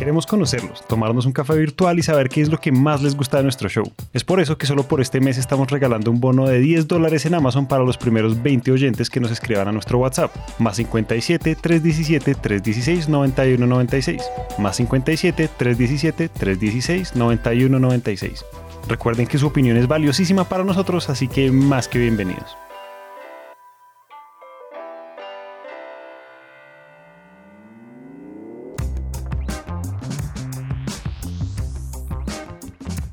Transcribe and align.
Queremos 0.00 0.24
conocerlos, 0.26 0.82
tomarnos 0.88 1.26
un 1.26 1.32
café 1.32 1.58
virtual 1.58 1.98
y 1.98 2.02
saber 2.02 2.30
qué 2.30 2.40
es 2.40 2.48
lo 2.48 2.56
que 2.56 2.72
más 2.72 3.02
les 3.02 3.14
gusta 3.14 3.36
de 3.36 3.42
nuestro 3.42 3.68
show. 3.68 3.84
Es 4.14 4.24
por 4.24 4.40
eso 4.40 4.56
que 4.56 4.64
solo 4.64 4.84
por 4.84 5.02
este 5.02 5.20
mes 5.20 5.36
estamos 5.36 5.70
regalando 5.70 6.10
un 6.10 6.20
bono 6.20 6.46
de 6.46 6.58
10 6.58 6.88
dólares 6.88 7.26
en 7.26 7.34
Amazon 7.34 7.66
para 7.66 7.84
los 7.84 7.98
primeros 7.98 8.42
20 8.42 8.72
oyentes 8.72 9.10
que 9.10 9.20
nos 9.20 9.30
escriban 9.30 9.68
a 9.68 9.72
nuestro 9.72 9.98
WhatsApp. 9.98 10.34
Más 10.58 10.76
57 10.76 11.54
317 11.54 12.34
316 12.34 13.10
9196. 13.10 14.22
Más 14.56 14.76
57 14.76 15.50
317 15.54 16.28
316 16.30 17.16
9196. 17.16 18.46
Recuerden 18.88 19.26
que 19.26 19.36
su 19.36 19.48
opinión 19.48 19.76
es 19.76 19.86
valiosísima 19.86 20.48
para 20.48 20.64
nosotros, 20.64 21.10
así 21.10 21.28
que 21.28 21.52
más 21.52 21.88
que 21.88 21.98
bienvenidos. 21.98 22.56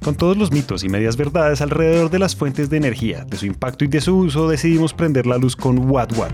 Con 0.07 0.16
todos 0.16 0.38
los 0.38 0.53
mitos 0.53 0.85
y 0.85 0.88
medias 0.88 1.17
verdades 1.17 1.59
alrededor 1.59 2.09
de 2.09 2.17
las 2.17 2.34
fuentes 2.34 2.70
de 2.70 2.77
energía, 2.77 3.25
de 3.25 3.35
su 3.35 3.45
impacto 3.45 3.84
y 3.84 3.89
de 3.89 3.99
su 3.99 4.17
uso, 4.17 4.48
decidimos 4.48 4.93
prender 4.93 5.25
la 5.25 5.38
luz 5.38 5.57
con 5.57 5.91
What 5.91 6.17
What. 6.17 6.31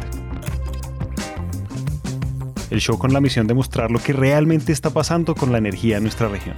El 2.70 2.80
show 2.80 3.00
con 3.00 3.14
la 3.14 3.20
misión 3.20 3.48
de 3.48 3.55
mostrar 3.55 3.90
lo 3.90 3.98
que 3.98 4.14
realmente 4.14 4.72
está 4.72 4.91
pasando 4.91 5.34
con 5.34 5.52
la 5.52 5.58
energía 5.58 5.98
en 5.98 6.04
nuestra 6.04 6.28
región. 6.28 6.55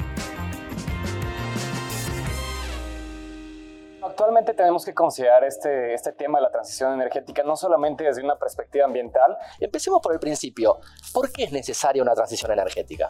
Actualmente 4.03 4.53
tenemos 4.53 4.83
que 4.83 4.93
considerar 4.93 5.45
este, 5.45 5.93
este 5.93 6.11
tema 6.11 6.39
de 6.39 6.43
la 6.43 6.51
transición 6.51 6.95
energética 6.95 7.43
no 7.43 7.55
solamente 7.55 8.03
desde 8.03 8.25
una 8.25 8.37
perspectiva 8.37 8.83
ambiental. 8.83 9.37
Empecemos 9.61 10.01
por 10.03 10.11
el 10.11 10.19
principio. 10.19 10.79
¿Por 11.13 11.31
qué 11.31 11.45
es 11.45 11.53
necesaria 11.53 12.03
una 12.03 12.13
transición 12.13 12.51
energética? 12.51 13.09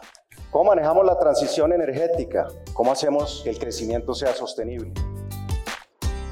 ¿Cómo 0.56 0.70
manejamos 0.70 1.04
la 1.04 1.18
transición 1.18 1.70
energética? 1.74 2.48
¿Cómo 2.72 2.90
hacemos 2.90 3.42
que 3.44 3.50
el 3.50 3.58
crecimiento 3.58 4.14
sea 4.14 4.32
sostenible? 4.32 4.90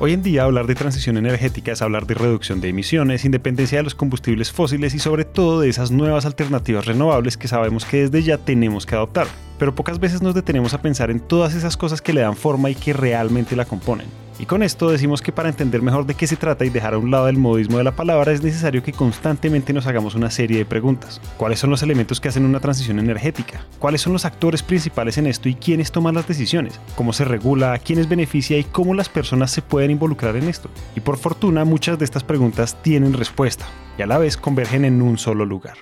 Hoy 0.00 0.14
en 0.14 0.22
día 0.22 0.44
hablar 0.44 0.66
de 0.66 0.74
transición 0.74 1.18
energética 1.18 1.72
es 1.72 1.82
hablar 1.82 2.06
de 2.06 2.14
reducción 2.14 2.62
de 2.62 2.70
emisiones, 2.70 3.26
independencia 3.26 3.76
de 3.76 3.82
los 3.84 3.94
combustibles 3.94 4.50
fósiles 4.50 4.94
y 4.94 4.98
sobre 4.98 5.26
todo 5.26 5.60
de 5.60 5.68
esas 5.68 5.90
nuevas 5.90 6.24
alternativas 6.24 6.86
renovables 6.86 7.36
que 7.36 7.48
sabemos 7.48 7.84
que 7.84 8.08
desde 8.08 8.22
ya 8.22 8.38
tenemos 8.38 8.86
que 8.86 8.94
adoptar. 8.94 9.26
Pero 9.58 9.74
pocas 9.74 10.00
veces 10.00 10.22
nos 10.22 10.34
detenemos 10.34 10.72
a 10.72 10.80
pensar 10.80 11.10
en 11.10 11.20
todas 11.20 11.54
esas 11.54 11.76
cosas 11.76 12.00
que 12.00 12.14
le 12.14 12.22
dan 12.22 12.34
forma 12.34 12.70
y 12.70 12.74
que 12.76 12.94
realmente 12.94 13.54
la 13.54 13.66
componen. 13.66 14.23
Y 14.38 14.46
con 14.46 14.64
esto 14.64 14.90
decimos 14.90 15.22
que 15.22 15.30
para 15.30 15.48
entender 15.48 15.80
mejor 15.80 16.06
de 16.06 16.14
qué 16.14 16.26
se 16.26 16.36
trata 16.36 16.64
y 16.64 16.70
dejar 16.70 16.94
a 16.94 16.98
un 16.98 17.10
lado 17.10 17.28
el 17.28 17.38
modismo 17.38 17.78
de 17.78 17.84
la 17.84 17.94
palabra 17.94 18.32
es 18.32 18.42
necesario 18.42 18.82
que 18.82 18.92
constantemente 18.92 19.72
nos 19.72 19.86
hagamos 19.86 20.16
una 20.16 20.30
serie 20.30 20.58
de 20.58 20.64
preguntas. 20.64 21.20
¿Cuáles 21.36 21.60
son 21.60 21.70
los 21.70 21.82
elementos 21.84 22.20
que 22.20 22.28
hacen 22.28 22.44
una 22.44 22.58
transición 22.58 22.98
energética? 22.98 23.64
¿Cuáles 23.78 24.00
son 24.00 24.12
los 24.12 24.24
actores 24.24 24.62
principales 24.62 25.18
en 25.18 25.28
esto 25.28 25.48
y 25.48 25.54
quiénes 25.54 25.92
toman 25.92 26.16
las 26.16 26.26
decisiones? 26.26 26.80
¿Cómo 26.96 27.12
se 27.12 27.24
regula? 27.24 27.74
¿A 27.74 27.78
quiénes 27.78 28.08
beneficia? 28.08 28.58
¿Y 28.58 28.64
cómo 28.64 28.94
las 28.94 29.08
personas 29.08 29.52
se 29.52 29.62
pueden 29.62 29.92
involucrar 29.92 30.34
en 30.36 30.48
esto? 30.48 30.68
Y 30.96 31.00
por 31.00 31.16
fortuna 31.16 31.64
muchas 31.64 31.98
de 31.98 32.04
estas 32.04 32.24
preguntas 32.24 32.76
tienen 32.82 33.12
respuesta 33.12 33.66
y 33.96 34.02
a 34.02 34.06
la 34.06 34.18
vez 34.18 34.36
convergen 34.36 34.84
en 34.84 35.00
un 35.00 35.16
solo 35.16 35.44
lugar. 35.44 35.76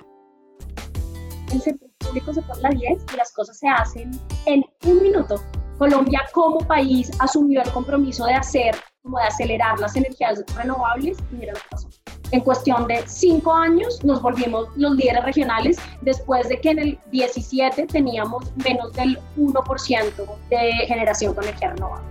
El 1.51 1.79
público 1.97 2.33
se 2.33 2.41
pone 2.41 2.61
la 2.61 2.69
10 2.69 3.05
y 3.13 3.17
las 3.17 3.31
cosas 3.31 3.57
se 3.57 3.67
hacen 3.67 4.11
en 4.45 4.63
un 4.85 5.01
minuto 5.01 5.41
Colombia 5.83 6.21
como 6.31 6.59
país 6.59 7.11
asumió 7.19 7.61
el 7.61 7.69
compromiso 7.71 8.23
de 8.25 8.35
hacer, 8.35 8.73
como 9.01 9.17
de 9.17 9.25
acelerar 9.25 9.77
las 9.81 9.97
energías 9.97 10.41
renovables 10.55 11.17
y 11.29 11.35
mira 11.35 11.51
lo 11.51 11.59
que 11.59 11.65
pasó. 11.69 11.89
En 12.31 12.39
cuestión 12.39 12.87
de 12.87 13.03
cinco 13.05 13.53
años 13.53 14.01
nos 14.01 14.21
volvimos 14.21 14.69
los 14.77 14.95
líderes 14.95 15.25
regionales 15.25 15.77
después 15.99 16.47
de 16.47 16.61
que 16.61 16.69
en 16.69 16.79
el 16.79 16.99
17 17.11 17.85
teníamos 17.87 18.45
menos 18.63 18.93
del 18.93 19.19
1% 19.35 20.37
de 20.49 20.71
generación 20.87 21.33
con 21.33 21.43
energía 21.43 21.71
renovable. 21.71 22.05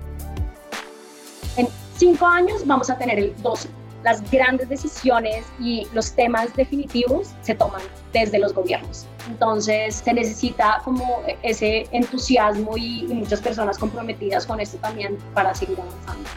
En 1.57 1.67
cinco 1.97 2.27
años 2.27 2.67
vamos 2.67 2.91
a 2.91 2.99
tener 2.99 3.19
el 3.19 3.35
12% 3.39 3.69
las 4.05 4.29
grandes 4.31 4.69
decisiones 4.69 5.45
y 5.61 5.87
los 5.93 6.13
temas 6.13 6.55
definitivos 6.55 7.31
se 7.43 7.55
toman 7.55 7.83
desde 8.13 8.39
los 8.39 8.53
gobiernos. 8.53 9.07
Entonces 9.29 9.97
se 9.97 10.13
necesita 10.13 10.81
como 10.85 11.23
ese 11.43 11.87
entusiasmo 11.93 12.77
y, 12.77 13.03
muchas 13.13 13.41
personas 13.41 13.79
comprometidas 13.79 14.47
con 14.47 14.61
esto 14.61 14.79
también 14.79 15.17
para 15.35 15.55
seguir 15.55 15.79
avanzando. 15.81 16.29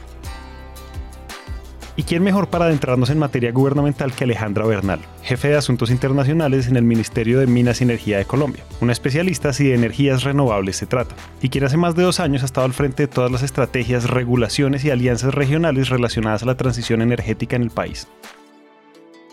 ¿Y 1.97 2.03
quién 2.03 2.23
mejor 2.23 2.49
para 2.49 2.65
adentrarnos 2.65 3.09
en 3.09 3.19
materia 3.19 3.53
gubernamental 3.53 4.13
que 4.13 4.25
Alejandra 4.25 4.65
Bernal, 4.65 4.99
jefe 5.23 5.47
de 5.47 5.55
Asuntos 5.55 5.91
Internacionales 5.91 6.67
en 6.67 6.75
el 6.75 6.83
Ministerio 6.83 7.39
de 7.39 7.47
Minas 7.47 7.79
y 7.79 7.85
Energía 7.85 8.17
de 8.17 8.25
Colombia, 8.25 8.65
una 8.81 8.91
especialista 8.91 9.53
si 9.53 9.67
de 9.67 9.75
energías 9.75 10.23
renovables 10.23 10.75
se 10.75 10.87
trata, 10.87 11.15
y 11.41 11.47
quien 11.47 11.63
hace 11.63 11.77
más 11.77 11.95
de 11.95 12.03
dos 12.03 12.19
años 12.19 12.41
ha 12.41 12.47
estado 12.47 12.65
al 12.65 12.73
frente 12.73 13.03
de 13.03 13.07
todas 13.07 13.31
las 13.31 13.43
estrategias, 13.43 14.09
regulaciones 14.09 14.83
y 14.83 14.89
alianzas 14.89 15.33
regionales 15.33 15.87
relacionadas 15.87 16.43
a 16.43 16.47
la 16.47 16.57
transición 16.57 17.01
energética 17.01 17.55
en 17.55 17.63
el 17.63 17.69
país. 17.69 18.09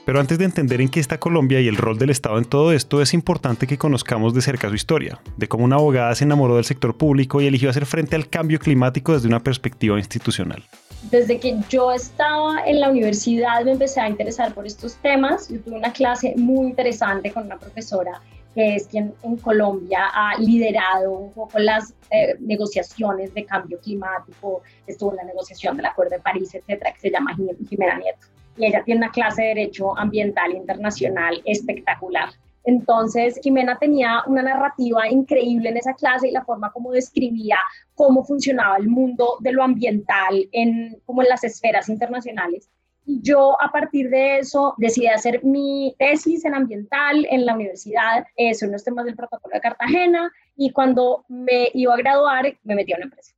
Pero 0.05 0.21
antes 0.21 0.39
de 0.39 0.45
entender 0.45 0.81
en 0.81 0.89
qué 0.89 1.01
está 1.01 1.19
Colombia 1.19 1.61
y 1.61 1.69
el 1.69 1.77
rol 1.77 1.99
del 1.99 2.11
Estado 2.11 2.39
en 2.39 2.45
todo 2.45 2.73
esto, 2.73 3.03
es 3.03 3.15
importante 3.15 3.67
que 3.67 3.79
conozcamos 3.79 4.35
de 4.35 4.43
cerca 4.43 4.69
su 4.69 4.75
historia, 4.75 5.21
de 5.37 5.49
cómo 5.49 5.65
una 5.65 5.77
abogada 5.77 6.15
se 6.15 6.25
enamoró 6.25 6.57
del 6.57 6.65
sector 6.65 6.97
público 6.97 7.41
y 7.41 7.47
eligió 7.47 7.71
hacer 7.71 7.87
frente 7.87 8.15
al 8.15 8.29
cambio 8.29 8.59
climático 8.61 9.15
desde 9.15 9.29
una 9.29 9.41
perspectiva 9.41 9.99
institucional 9.99 10.65
desde 11.11 11.39
que 11.39 11.59
yo 11.69 11.93
estaba 11.93 12.65
en 12.65 12.81
la 12.81 12.91
universidad 12.91 13.65
me 13.65 13.73
empecé 13.73 14.01
a 14.01 14.09
interesar 14.09 14.55
por 14.55 14.67
estos 14.67 14.97
temas. 14.97 15.49
Yo 15.49 15.61
tuve 15.61 15.77
una 15.77 15.93
clase 15.93 16.35
muy 16.37 16.69
interesante 16.69 17.33
con 17.33 17.47
una 17.47 17.59
profesora 17.59 18.21
que 18.55 18.77
es 18.77 18.87
quien 18.87 19.15
en 19.23 19.37
Colombia 19.37 20.11
ha 20.13 20.37
liderado 20.39 21.11
un 21.11 21.33
poco 21.33 21.59
las 21.59 21.95
eh, 22.11 22.37
negociaciones 22.41 23.33
de 23.35 23.45
cambio 23.47 23.79
climático, 23.81 24.63
estuvo 24.87 25.13
en 25.13 25.17
la 25.19 25.25
negociación 25.25 25.77
del 25.77 25.87
Acuerdo 25.87 26.17
de 26.17 26.21
París, 26.21 26.55
etcétera, 26.55 26.93
que 26.93 27.01
se 27.01 27.11
llama 27.11 27.35
Jimena 27.35 27.97
Nieto. 27.99 28.27
Y 28.59 28.67
ella 28.67 28.83
tiene 28.85 28.99
una 28.99 29.11
clase 29.11 29.43
de 29.43 29.49
Derecho 29.49 29.97
Ambiental 29.97 30.53
Internacional 30.53 31.41
espectacular. 31.47 32.29
Entonces, 32.65 33.39
Jimena 33.43 33.79
tenía 33.79 34.23
una 34.27 34.43
narrativa 34.43 35.09
increíble 35.09 35.71
en 35.71 35.77
esa 35.77 35.95
clase 35.95 36.29
y 36.29 36.33
la 36.33 36.45
forma 36.45 36.73
como 36.73 36.93
describía 36.93 37.59
cómo 37.95 38.25
funcionaba 38.25 38.77
el 38.77 38.89
mundo 38.89 39.37
de 39.41 39.53
lo 39.53 39.63
ambiental 39.63 40.49
en, 40.53 41.01
como 41.05 41.23
en 41.23 41.29
las 41.29 41.45
esferas 41.45 41.89
internacionales. 41.89 42.71
Y 43.05 43.21
yo 43.21 43.61
a 43.61 43.73
partir 43.73 44.11
de 44.11 44.39
eso 44.39 44.75
decidí 44.79 45.09
hacer 45.09 45.43
mi 45.43 45.95
tesis 45.99 46.45
en 46.45 46.55
ambiental 46.55 47.27
en 47.31 47.45
la 47.45 47.55
universidad 47.55 48.25
eh, 48.37 48.55
sobre 48.55 48.73
los 48.73 48.85
temas 48.85 49.05
del 49.05 49.17
protocolo 49.17 49.55
de 49.55 49.61
Cartagena 49.61 50.33
y 50.57 50.71
cuando 50.71 51.25
me 51.29 51.69
iba 51.75 51.95
a 51.95 51.97
graduar 51.97 52.57
me 52.63 52.77
metí 52.77 52.93
a 52.93 52.97
una 52.97 53.07
empresa 53.07 53.35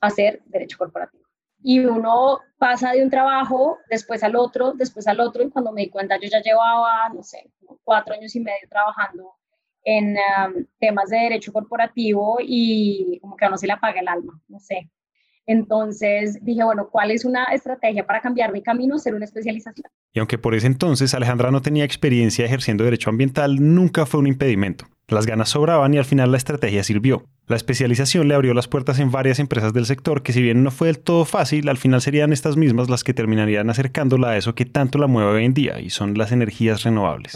a 0.00 0.08
hacer 0.08 0.42
derecho 0.46 0.78
corporativo 0.78 1.23
y 1.66 1.78
uno 1.78 2.40
pasa 2.58 2.92
de 2.92 3.02
un 3.02 3.08
trabajo, 3.08 3.78
después 3.88 4.22
al 4.22 4.36
otro, 4.36 4.74
después 4.74 5.08
al 5.08 5.18
otro, 5.18 5.42
y 5.42 5.48
cuando 5.48 5.72
me 5.72 5.80
di 5.80 5.88
cuenta 5.88 6.18
yo 6.20 6.28
ya 6.30 6.42
llevaba, 6.42 7.08
no 7.08 7.22
sé, 7.22 7.50
cuatro 7.82 8.14
años 8.14 8.36
y 8.36 8.40
medio 8.40 8.68
trabajando 8.68 9.32
en 9.82 10.14
um, 10.14 10.66
temas 10.78 11.08
de 11.08 11.16
derecho 11.16 11.54
corporativo 11.54 12.36
y 12.38 13.18
como 13.22 13.34
que 13.34 13.46
a 13.46 13.48
uno 13.48 13.56
se 13.56 13.66
le 13.66 13.72
apaga 13.72 13.98
el 13.98 14.08
alma, 14.08 14.38
no 14.46 14.60
sé. 14.60 14.90
Entonces 15.46 16.38
dije, 16.42 16.62
bueno, 16.64 16.90
¿cuál 16.90 17.10
es 17.10 17.24
una 17.24 17.44
estrategia 17.44 18.06
para 18.06 18.20
cambiar 18.20 18.52
mi 18.52 18.62
camino? 18.62 18.98
Ser 18.98 19.14
una 19.14 19.24
especialización. 19.24 19.90
Y 20.12 20.18
aunque 20.18 20.36
por 20.36 20.54
ese 20.54 20.66
entonces 20.66 21.14
Alejandra 21.14 21.50
no 21.50 21.62
tenía 21.62 21.84
experiencia 21.84 22.44
ejerciendo 22.44 22.84
derecho 22.84 23.08
ambiental, 23.08 23.56
nunca 23.58 24.04
fue 24.04 24.20
un 24.20 24.26
impedimento. 24.26 24.84
Las 25.08 25.26
ganas 25.26 25.50
sobraban 25.50 25.92
y 25.92 25.98
al 25.98 26.06
final 26.06 26.30
la 26.30 26.38
estrategia 26.38 26.82
sirvió. 26.82 27.24
La 27.46 27.56
especialización 27.56 28.26
le 28.26 28.34
abrió 28.34 28.54
las 28.54 28.68
puertas 28.68 28.98
en 28.98 29.10
varias 29.10 29.38
empresas 29.38 29.74
del 29.74 29.84
sector 29.84 30.22
que 30.22 30.32
si 30.32 30.40
bien 30.40 30.62
no 30.62 30.70
fue 30.70 30.86
del 30.86 30.98
todo 30.98 31.26
fácil, 31.26 31.68
al 31.68 31.76
final 31.76 32.00
serían 32.00 32.32
estas 32.32 32.56
mismas 32.56 32.88
las 32.88 33.04
que 33.04 33.12
terminarían 33.12 33.68
acercándola 33.68 34.30
a 34.30 34.36
eso 34.38 34.54
que 34.54 34.64
tanto 34.64 34.96
la 34.96 35.06
mueve 35.06 35.30
hoy 35.30 35.44
en 35.44 35.52
día 35.52 35.78
y 35.78 35.90
son 35.90 36.16
las 36.16 36.32
energías 36.32 36.84
renovables. 36.84 37.34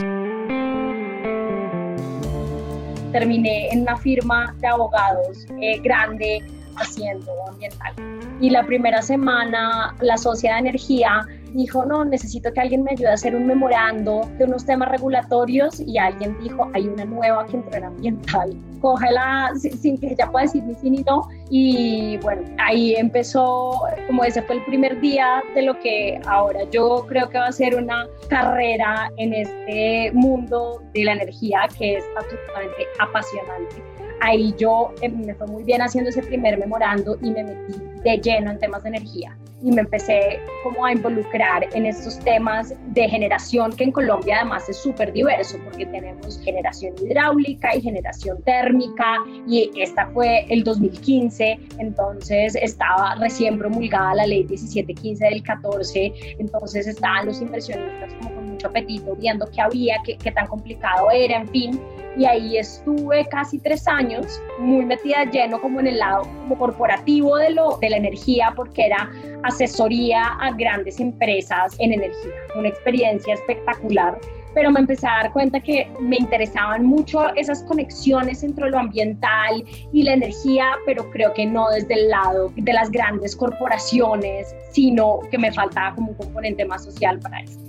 Terminé 3.12 3.68
en 3.70 3.82
una 3.82 3.98
firma 3.98 4.54
de 4.60 4.66
abogados 4.66 5.46
eh, 5.60 5.78
grande 5.82 6.42
haciendo 6.80 7.32
ambiental. 7.48 7.94
Y 8.40 8.50
la 8.50 8.64
primera 8.64 9.02
semana 9.02 9.94
la 10.00 10.16
sociedad 10.16 10.54
de 10.54 10.60
energía 10.60 11.26
dijo, 11.54 11.84
no, 11.84 12.04
necesito 12.04 12.52
que 12.52 12.60
alguien 12.60 12.82
me 12.84 12.92
ayude 12.92 13.08
a 13.08 13.14
hacer 13.14 13.34
un 13.34 13.46
memorando 13.46 14.28
de 14.38 14.44
unos 14.44 14.64
temas 14.64 14.88
regulatorios 14.90 15.80
y 15.80 15.98
alguien 15.98 16.36
dijo, 16.40 16.70
hay 16.74 16.86
una 16.88 17.04
nueva 17.04 17.46
que 17.46 17.56
entró 17.56 17.78
en 17.78 17.84
ambiental, 17.84 18.56
cógela 18.80 19.50
sin 19.56 19.98
que 19.98 20.08
ella 20.12 20.30
pueda 20.30 20.44
decir 20.44 20.62
ni 20.64 20.74
sí 20.74 20.90
ni 20.90 21.02
no. 21.02 21.28
Y 21.50 22.18
bueno, 22.18 22.42
ahí 22.58 22.94
empezó, 22.94 23.80
como 24.06 24.24
ese 24.24 24.42
fue 24.42 24.56
el 24.56 24.64
primer 24.66 25.00
día 25.00 25.42
de 25.54 25.62
lo 25.62 25.78
que 25.80 26.20
ahora 26.26 26.60
yo 26.70 27.04
creo 27.08 27.28
que 27.28 27.38
va 27.38 27.46
a 27.46 27.52
ser 27.52 27.74
una 27.74 28.06
carrera 28.28 29.10
en 29.16 29.34
este 29.34 30.12
mundo 30.12 30.82
de 30.94 31.04
la 31.04 31.12
energía 31.12 31.66
que 31.78 31.96
es 31.96 32.04
absolutamente 32.16 32.86
apasionante 33.00 34.07
ahí 34.20 34.54
yo 34.58 34.92
eh, 35.02 35.08
me 35.08 35.34
fue 35.34 35.46
muy 35.46 35.64
bien 35.64 35.82
haciendo 35.82 36.10
ese 36.10 36.22
primer 36.22 36.58
memorando 36.58 37.16
y 37.22 37.30
me 37.30 37.44
metí 37.44 37.74
de 38.02 38.18
lleno 38.18 38.50
en 38.50 38.58
temas 38.58 38.82
de 38.82 38.90
energía. 38.90 39.36
Y 39.60 39.72
me 39.72 39.80
empecé 39.80 40.38
como 40.62 40.84
a 40.84 40.92
involucrar 40.92 41.66
en 41.74 41.86
estos 41.86 42.20
temas 42.20 42.72
de 42.94 43.08
generación 43.08 43.72
que 43.72 43.84
en 43.84 43.90
Colombia 43.90 44.36
además 44.36 44.68
es 44.68 44.76
súper 44.76 45.12
diverso 45.12 45.58
porque 45.64 45.84
tenemos 45.86 46.40
generación 46.42 46.94
hidráulica 47.02 47.74
y 47.74 47.80
generación 47.80 48.40
térmica 48.42 49.16
y 49.48 49.68
esta 49.76 50.06
fue 50.10 50.46
el 50.48 50.62
2015, 50.62 51.58
entonces 51.78 52.54
estaba 52.54 53.16
recién 53.16 53.58
promulgada 53.58 54.14
la 54.14 54.26
ley 54.26 54.44
1715 54.44 55.24
del 55.24 55.42
14, 55.42 56.12
entonces 56.38 56.86
estaban 56.86 57.26
los 57.26 57.42
inversionistas 57.42 58.12
como 58.14 58.34
con 58.36 58.50
mucho 58.50 58.68
apetito 58.68 59.16
viendo 59.16 59.44
qué 59.50 59.60
había, 59.60 59.96
qué, 60.04 60.16
qué 60.18 60.30
tan 60.30 60.46
complicado 60.46 61.10
era, 61.10 61.36
en 61.38 61.48
fin, 61.48 61.80
y 62.18 62.26
ahí 62.26 62.58
estuve 62.58 63.26
casi 63.26 63.58
tres 63.58 63.86
años 63.86 64.42
muy 64.58 64.84
metida 64.84 65.24
lleno 65.24 65.60
como 65.60 65.80
en 65.80 65.86
el 65.86 65.98
lado 65.98 66.22
como 66.22 66.58
corporativo 66.58 67.36
de, 67.36 67.50
lo, 67.50 67.78
de 67.78 67.90
la 67.90 67.96
energía 67.96 68.52
porque 68.54 68.86
era 68.86 69.10
asesoría 69.44 70.24
a 70.40 70.50
grandes 70.52 70.98
empresas 70.98 71.76
en 71.78 71.92
energía, 71.92 72.32
una 72.56 72.68
experiencia 72.68 73.34
espectacular 73.34 74.18
pero 74.54 74.72
me 74.72 74.80
empecé 74.80 75.06
a 75.06 75.22
dar 75.22 75.32
cuenta 75.32 75.60
que 75.60 75.88
me 76.00 76.16
interesaban 76.16 76.84
mucho 76.84 77.32
esas 77.36 77.62
conexiones 77.62 78.42
entre 78.42 78.70
lo 78.70 78.78
ambiental 78.78 79.64
y 79.92 80.02
la 80.02 80.14
energía, 80.14 80.72
pero 80.84 81.08
creo 81.10 81.32
que 81.32 81.46
no 81.46 81.68
desde 81.70 81.94
el 81.94 82.08
lado 82.08 82.50
de 82.56 82.72
las 82.72 82.90
grandes 82.90 83.36
corporaciones, 83.36 84.52
sino 84.72 85.20
que 85.30 85.38
me 85.38 85.52
faltaba 85.52 85.94
como 85.94 86.10
un 86.10 86.16
componente 86.16 86.64
más 86.64 86.82
social 86.82 87.20
para 87.20 87.40
eso. 87.40 87.67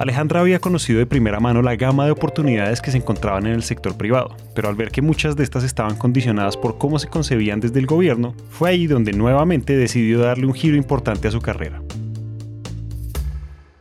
Alejandra 0.00 0.40
había 0.40 0.60
conocido 0.60 0.98
de 0.98 1.04
primera 1.04 1.40
mano 1.40 1.60
la 1.60 1.76
gama 1.76 2.06
de 2.06 2.10
oportunidades 2.10 2.80
que 2.80 2.90
se 2.90 2.96
encontraban 2.96 3.46
en 3.46 3.52
el 3.52 3.62
sector 3.62 3.98
privado, 3.98 4.34
pero 4.54 4.70
al 4.70 4.74
ver 4.74 4.90
que 4.90 5.02
muchas 5.02 5.36
de 5.36 5.44
estas 5.44 5.62
estaban 5.62 5.94
condicionadas 5.94 6.56
por 6.56 6.78
cómo 6.78 6.98
se 6.98 7.08
concebían 7.08 7.60
desde 7.60 7.80
el 7.80 7.84
gobierno, 7.84 8.32
fue 8.48 8.70
ahí 8.70 8.86
donde 8.86 9.12
nuevamente 9.12 9.76
decidió 9.76 10.20
darle 10.20 10.46
un 10.46 10.54
giro 10.54 10.74
importante 10.78 11.28
a 11.28 11.30
su 11.30 11.42
carrera. 11.42 11.82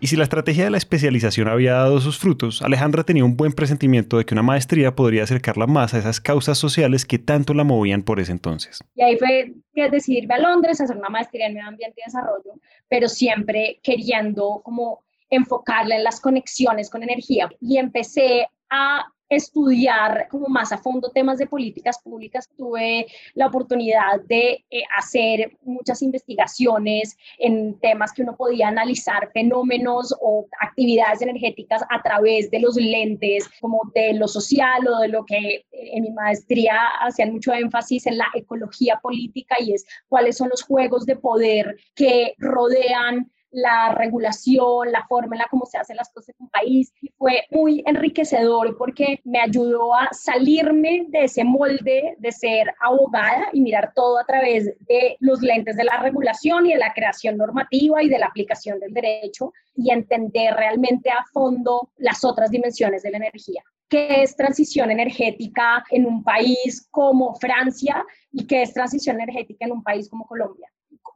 Y 0.01 0.07
si 0.07 0.17
la 0.17 0.23
estrategia 0.23 0.65
de 0.65 0.71
la 0.71 0.77
especialización 0.77 1.47
había 1.47 1.75
dado 1.75 2.01
sus 2.01 2.19
frutos, 2.19 2.61
Alejandra 2.63 3.05
tenía 3.05 3.23
un 3.23 3.37
buen 3.37 3.53
presentimiento 3.53 4.17
de 4.17 4.25
que 4.25 4.33
una 4.33 4.43
maestría 4.43 4.95
podría 4.95 5.23
acercarla 5.23 5.67
más 5.67 5.93
a 5.93 5.99
esas 5.99 6.19
causas 6.19 6.57
sociales 6.57 7.05
que 7.05 7.17
tanto 7.17 7.53
la 7.53 7.63
movían 7.63 8.01
por 8.03 8.19
ese 8.19 8.33
entonces. 8.33 8.83
Y 8.93 9.03
ahí 9.03 9.17
fue 9.17 9.53
decidirme 9.89 10.35
a 10.35 10.39
Londres 10.39 10.81
a 10.81 10.83
hacer 10.83 10.97
una 10.97 11.07
maestría 11.07 11.47
en 11.47 11.53
medio 11.53 11.69
ambiente 11.69 12.01
y 12.01 12.05
desarrollo, 12.05 12.59
pero 12.89 13.07
siempre 13.07 13.79
queriendo 13.81 14.59
como 14.65 15.03
enfocarla 15.29 15.95
en 15.95 16.03
las 16.03 16.21
conexiones 16.21 16.89
con 16.89 17.03
energía 17.03 17.49
y 17.61 17.77
empecé 17.77 18.47
a 18.69 19.05
estudiar 19.29 20.27
como 20.27 20.47
más 20.47 20.71
a 20.71 20.77
fondo 20.77 21.11
temas 21.11 21.37
de 21.37 21.47
políticas 21.47 21.99
públicas. 22.01 22.49
Tuve 22.57 23.05
la 23.35 23.47
oportunidad 23.47 24.21
de 24.27 24.65
eh, 24.69 24.81
hacer 24.97 25.57
muchas 25.61 26.01
investigaciones 26.01 27.15
en 27.37 27.79
temas 27.79 28.11
que 28.11 28.23
uno 28.23 28.35
podía 28.35 28.67
analizar 28.67 29.31
fenómenos 29.31 30.15
o 30.19 30.47
actividades 30.59 31.21
energéticas 31.21 31.83
a 31.89 32.01
través 32.01 32.49
de 32.49 32.59
los 32.59 32.75
lentes 32.75 33.47
como 33.61 33.79
de 33.93 34.13
lo 34.13 34.27
social 34.27 34.87
o 34.87 34.99
de 34.99 35.09
lo 35.09 35.25
que 35.25 35.65
en 35.71 36.03
mi 36.03 36.11
maestría 36.11 36.75
hacían 37.01 37.31
mucho 37.31 37.53
énfasis 37.53 38.07
en 38.07 38.17
la 38.17 38.27
ecología 38.33 38.99
política 39.01 39.55
y 39.59 39.73
es 39.73 39.85
cuáles 40.07 40.37
son 40.37 40.49
los 40.49 40.63
juegos 40.63 41.05
de 41.05 41.15
poder 41.15 41.77
que 41.93 42.33
rodean 42.39 43.31
la 43.51 43.93
regulación, 43.93 44.91
la 44.91 45.05
forma 45.07 45.35
en 45.35 45.39
la 45.39 45.47
cómo 45.49 45.65
se 45.65 45.77
hacen 45.77 45.97
las 45.97 46.09
cosas 46.11 46.29
en 46.29 46.45
un 46.45 46.49
país. 46.49 46.93
Fue 47.17 47.45
muy 47.51 47.83
enriquecedor 47.85 48.77
porque 48.77 49.21
me 49.23 49.39
ayudó 49.39 49.93
a 49.93 50.09
salirme 50.11 51.05
de 51.09 51.25
ese 51.25 51.43
molde 51.43 52.15
de 52.17 52.31
ser 52.31 52.73
abogada 52.79 53.47
y 53.53 53.61
mirar 53.61 53.93
todo 53.95 54.19
a 54.19 54.25
través 54.25 54.65
de 54.87 55.17
los 55.19 55.41
lentes 55.41 55.75
de 55.75 55.83
la 55.83 55.97
regulación 55.97 56.65
y 56.65 56.73
de 56.73 56.79
la 56.79 56.93
creación 56.93 57.37
normativa 57.37 58.03
y 58.03 58.09
de 58.09 58.19
la 58.19 58.27
aplicación 58.27 58.79
del 58.79 58.93
derecho 58.93 59.53
y 59.75 59.91
entender 59.91 60.53
realmente 60.55 61.09
a 61.09 61.25
fondo 61.33 61.89
las 61.97 62.23
otras 62.23 62.51
dimensiones 62.51 63.03
de 63.03 63.11
la 63.11 63.17
energía 63.17 63.63
qué 63.89 64.21
es 64.21 64.35
transición 64.35 64.91
energética 64.91 65.83
en 65.89 66.05
un 66.05 66.23
país 66.23 66.87
como 66.91 67.35
Francia 67.35 68.05
y 68.31 68.45
qué 68.45 68.61
es 68.61 68.73
transición 68.73 69.19
energética 69.19 69.65
en 69.65 69.71
un 69.71 69.83
país 69.83 70.07
como 70.07 70.27
Colombia 70.27 70.69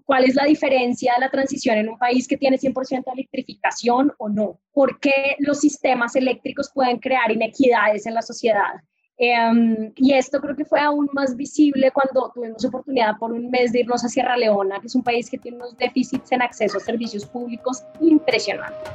cuál 0.06 0.26
es 0.26 0.36
la 0.36 0.46
diferencia 0.46 1.14
de 1.16 1.22
la 1.22 1.32
transición 1.32 1.78
en 1.78 1.90
un 1.90 1.98
país 1.98 2.28
que 2.28 2.38
tiene 2.38 2.58
100% 2.58 3.04
electrificación 3.14 4.12
o 4.18 4.30
no, 4.30 4.60
por 4.72 5.00
qué 5.00 5.36
los 5.40 5.60
sistemas 5.60 6.16
eléctricos 6.16 6.72
pueden 6.74 7.00
crear 7.00 7.32
inequidades 7.32 8.06
en 8.06 8.14
la 8.14 8.22
sociedad. 8.22 8.74
Em, 9.18 9.92
y 9.96 10.14
esto 10.14 10.42
creo 10.42 10.56
que 10.56 10.66
fue 10.66 10.80
aún 10.80 11.08
más 11.14 11.36
visible 11.36 11.92
cuando 11.92 12.32
tuvimos 12.34 12.66
oportunidad 12.66 13.18
por 13.20 13.32
un 13.32 13.50
mes 13.52 13.72
de 13.72 13.82
irnos 13.82 14.04
a 14.04 14.10
Sierra 14.10 14.36
Leona, 14.36 14.80
que 14.80 14.88
es 14.88 14.96
un 14.96 15.04
país 15.04 15.30
que 15.30 15.38
tiene 15.38 15.58
unos 15.58 15.78
déficits 15.78 16.32
en 16.32 16.42
acceso 16.42 16.78
a 16.78 16.82
servicios 16.82 17.26
públicos 17.26 17.84
impresionantes 18.02 18.92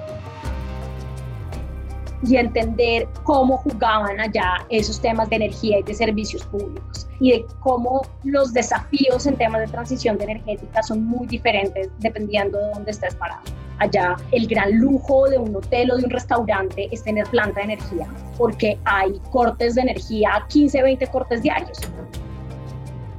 y 2.27 2.37
entender 2.37 3.09
cómo 3.23 3.59
jugaban 3.59 4.21
allá 4.21 4.67
esos 4.69 5.01
temas 5.01 5.29
de 5.31 5.37
energía 5.37 5.79
y 5.79 5.83
de 5.83 5.95
servicios 5.95 6.45
públicos 6.47 7.07
y 7.21 7.33
de 7.33 7.47
cómo 7.61 8.03
los 8.25 8.53
desafíos 8.53 9.27
en 9.27 9.37
temas 9.37 9.61
de 9.61 9.69
transición 9.69 10.21
energética 10.21 10.83
son 10.83 11.05
muy 11.05 11.27
diferentes 11.27 11.89
dependiendo 11.99 12.59
de 12.59 12.71
dónde 12.75 12.91
estés 12.91 13.15
parado. 13.15 13.43
Allá 13.79 14.17
el 14.33 14.49
gran 14.49 14.79
lujo 14.79 15.29
de 15.29 15.39
un 15.39 15.55
hotel 15.55 15.93
o 15.93 15.97
de 15.97 16.05
un 16.05 16.11
restaurante 16.11 16.89
es 16.91 17.05
tener 17.05 17.27
planta 17.27 17.61
de 17.61 17.73
energía 17.73 18.09
porque 18.37 18.77
hay 18.85 19.21
cortes 19.31 19.77
de 19.77 19.83
energía, 19.83 20.45
15, 20.49 20.83
20 20.83 21.07
cortes 21.09 21.43
diarios 21.43 21.79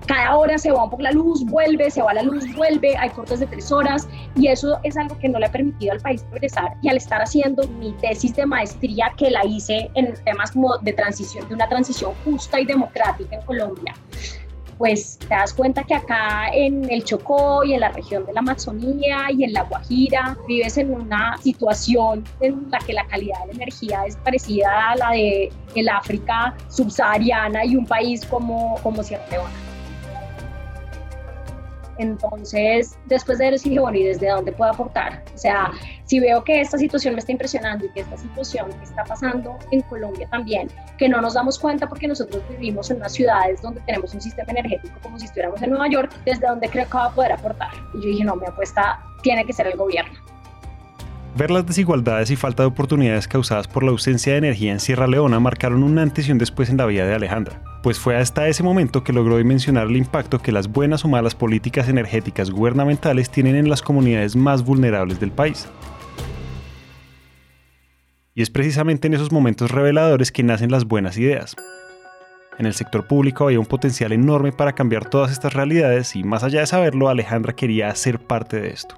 cada 0.10 0.36
hora 0.38 0.58
se 0.58 0.72
va 0.72 0.86
un 0.86 0.90
poco 0.90 1.04
la 1.04 1.12
luz, 1.12 1.46
vuelve, 1.46 1.92
se 1.92 2.02
va 2.02 2.16
la 2.16 2.24
luz, 2.24 2.44
vuelve, 2.56 2.98
hay 2.98 3.12
cortes 3.12 3.42
de 3.42 3.46
tres 3.46 3.72
horas 3.72 4.08
y 4.36 4.48
eso 4.48 4.80
es 4.82 4.98
algo 4.98 5.16
que 5.20 5.30
no 5.30 5.38
le 5.38 5.46
ha 5.46 5.52
permitido 5.52 5.92
al 5.94 6.00
país 6.00 6.24
progresar 6.24 6.74
y 6.82 6.90
al 6.90 6.98
estar 6.98 7.22
haciendo 7.22 7.68
mi 7.68 7.92
tesis 7.92 8.36
de 8.36 8.48
maestría 8.48 9.14
que 9.16 9.30
la 9.30 9.46
hice 9.46 9.92
en 9.94 10.16
temas 10.26 10.50
como 10.50 10.80
de 10.80 10.94
transición, 10.94 11.48
de 11.48 11.54
una 11.54 11.70
transición 11.70 12.14
justa 12.26 12.60
y 12.60 12.66
democrática 12.66 13.36
en 13.36 13.42
Colombia, 13.44 13.94
pues 14.80 15.20
te 15.20 15.28
das 15.28 15.54
cuenta 15.54 15.84
que 15.84 15.94
acá 15.94 16.50
en 16.54 16.92
el 16.92 17.04
Chocó 17.04 17.64
y 17.64 17.76
en 17.76 17.82
la 17.82 17.90
región 17.90 18.26
de 18.26 18.34
la 18.34 18.40
Amazonía 18.40 19.28
y 19.30 19.44
en 19.44 19.54
la 19.54 19.62
Guajira 19.62 20.36
vives 20.48 20.76
en 20.80 20.92
una 20.92 21.38
situación 21.38 22.24
en 22.40 22.68
la 22.72 22.80
que 22.80 22.94
la 22.94 23.06
calidad 23.06 23.42
de 23.42 23.48
la 23.48 23.54
energía 23.54 24.06
es 24.08 24.16
parecida 24.16 24.90
a 24.90 24.96
la 24.96 25.12
de 25.12 25.52
el 25.76 25.88
África 25.88 26.56
subsahariana 26.68 27.64
y 27.64 27.76
un 27.76 27.86
país 27.86 28.26
como, 28.26 28.80
como 28.82 29.04
Sierra 29.04 29.28
Leona. 29.30 29.69
Entonces, 32.00 32.98
después 33.06 33.38
de 33.38 33.50
eso 33.50 33.70
dije, 33.70 33.80
bueno, 33.80 33.98
¿y 33.98 34.06
desde 34.06 34.30
dónde 34.30 34.52
puedo 34.54 34.72
aportar? 34.72 35.24
O 35.36 35.38
sea, 35.38 35.72
si 36.06 36.20
veo 36.20 36.44
que 36.44 36.62
esta 36.62 36.78
situación 36.78 37.14
me 37.14 37.20
está 37.20 37.34
impresionando 37.34 37.86
y 37.86 37.90
que 37.90 38.00
esta 38.00 38.18
situación 38.18 38.72
está 38.82 39.04
pasando 39.04 39.58
en 39.72 39.82
Colombia 39.82 40.28
también, 40.32 40.70
que 40.98 41.10
no 41.10 41.22
nos 41.22 41.34
damos 41.34 41.60
cuenta 41.60 41.88
porque 41.88 42.08
nosotros 42.08 42.42
vivimos 42.50 42.90
en 42.90 42.98
unas 42.98 43.14
ciudades 43.14 43.62
donde 43.62 43.82
tenemos 43.82 44.14
un 44.14 44.22
sistema 44.22 44.50
energético 44.52 44.98
como 45.04 45.20
si 45.20 45.26
estuviéramos 45.26 45.62
en 45.62 45.72
Nueva 45.72 45.90
York, 45.90 46.12
¿desde 46.26 46.48
dónde 46.48 46.70
creo 46.70 46.88
que 46.88 46.98
va 46.98 47.06
a 47.06 47.12
poder 47.12 47.34
aportar? 47.34 47.72
Y 47.94 48.02
yo 48.02 48.08
dije, 48.08 48.24
no, 48.24 48.36
mi 48.38 48.46
apuesta 48.46 49.00
tiene 49.22 49.46
que 49.46 49.52
ser 49.52 49.68
el 49.68 49.78
gobierno. 49.78 50.18
Ver 51.40 51.52
las 51.52 51.66
desigualdades 51.66 52.32
y 52.32 52.36
falta 52.36 52.64
de 52.64 52.68
oportunidades 52.68 53.30
causadas 53.30 53.66
por 53.66 53.86
la 53.86 53.92
ausencia 53.92 54.34
de 54.34 54.40
energía 54.40 54.74
en 54.74 54.82
Sierra 54.82 55.08
Leona 55.08 55.40
marcaron 55.40 55.84
un 55.84 55.98
antes 55.98 56.28
y 56.28 56.34
un 56.34 56.38
después 56.38 56.70
en 56.70 56.76
la 56.76 56.86
vida 56.86 57.06
de 57.06 57.16
Alejandra, 57.16 57.62
pues 57.82 57.98
fue 57.98 58.18
hasta 58.18 58.50
ese 58.50 58.62
momento 58.62 59.06
que 59.06 59.14
logró 59.14 59.38
dimensionar 59.38 59.88
el 59.88 59.96
impacto 59.96 60.40
que 60.40 60.52
las 60.52 60.68
buenas 60.68 61.06
o 61.06 61.08
malas 61.08 61.36
políticas 61.36 61.88
energéticas 61.88 62.52
gubernamentales 62.52 63.30
tienen 63.30 63.56
en 63.56 63.70
las 63.70 63.82
comunidades 63.82 64.36
más 64.36 64.66
vulnerables 64.66 65.22
del 65.22 65.32
país. 65.32 65.66
Y 68.36 68.42
es 68.42 68.50
precisamente 68.50 69.08
en 69.08 69.14
esos 69.14 69.32
momentos 69.32 69.72
reveladores 69.72 70.34
que 70.34 70.44
nacen 70.44 70.72
las 70.72 70.84
buenas 70.84 71.18
ideas. 71.18 71.56
En 72.58 72.66
el 72.66 72.74
sector 72.74 73.08
público 73.08 73.46
había 73.46 73.62
un 73.62 73.66
potencial 73.66 74.12
enorme 74.12 74.52
para 74.52 74.74
cambiar 74.74 75.10
todas 75.10 75.32
estas 75.32 75.54
realidades 75.54 76.18
y 76.18 76.26
más 76.26 76.44
allá 76.44 76.60
de 76.60 76.68
saberlo, 76.68 77.08
Alejandra 77.08 77.54
quería 77.54 77.96
ser 77.96 78.20
parte 78.20 78.60
de 78.60 78.72
esto. 78.72 78.98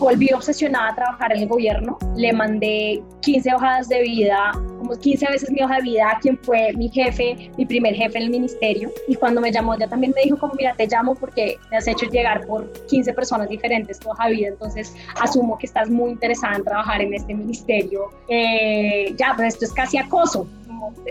Volví 0.00 0.32
obsesionada 0.32 0.88
a 0.88 0.94
trabajar 0.94 1.32
en 1.32 1.42
el 1.42 1.48
gobierno. 1.48 1.98
Le 2.16 2.32
mandé 2.32 3.02
15 3.20 3.54
hojas 3.54 3.88
de 3.88 4.00
vida, 4.02 4.50
como 4.78 4.98
15 4.98 5.26
veces 5.26 5.50
mi 5.52 5.62
hoja 5.62 5.76
de 5.76 5.82
vida 5.82 6.10
a 6.10 6.18
quien 6.18 6.38
fue 6.38 6.72
mi 6.72 6.88
jefe, 6.88 7.50
mi 7.56 7.66
primer 7.66 7.94
jefe 7.94 8.18
en 8.18 8.24
el 8.24 8.30
ministerio. 8.30 8.90
Y 9.06 9.14
cuando 9.14 9.40
me 9.40 9.52
llamó, 9.52 9.78
ya 9.78 9.86
también 9.86 10.12
me 10.16 10.22
dijo 10.22 10.38
como, 10.38 10.54
mira, 10.54 10.74
te 10.74 10.86
llamo 10.86 11.14
porque 11.14 11.56
me 11.70 11.76
has 11.76 11.86
hecho 11.86 12.06
llegar 12.06 12.46
por 12.46 12.72
15 12.88 13.12
personas 13.12 13.48
diferentes 13.48 14.00
tu 14.00 14.10
hoja 14.10 14.26
de 14.26 14.32
vida. 14.32 14.48
Entonces, 14.48 14.94
asumo 15.20 15.58
que 15.58 15.66
estás 15.66 15.90
muy 15.90 16.10
interesada 16.10 16.56
en 16.56 16.64
trabajar 16.64 17.02
en 17.02 17.14
este 17.14 17.34
ministerio. 17.34 18.08
Eh, 18.28 19.14
ya, 19.16 19.34
pues 19.36 19.54
esto 19.54 19.66
es 19.66 19.72
casi 19.72 19.98
acoso. 19.98 20.48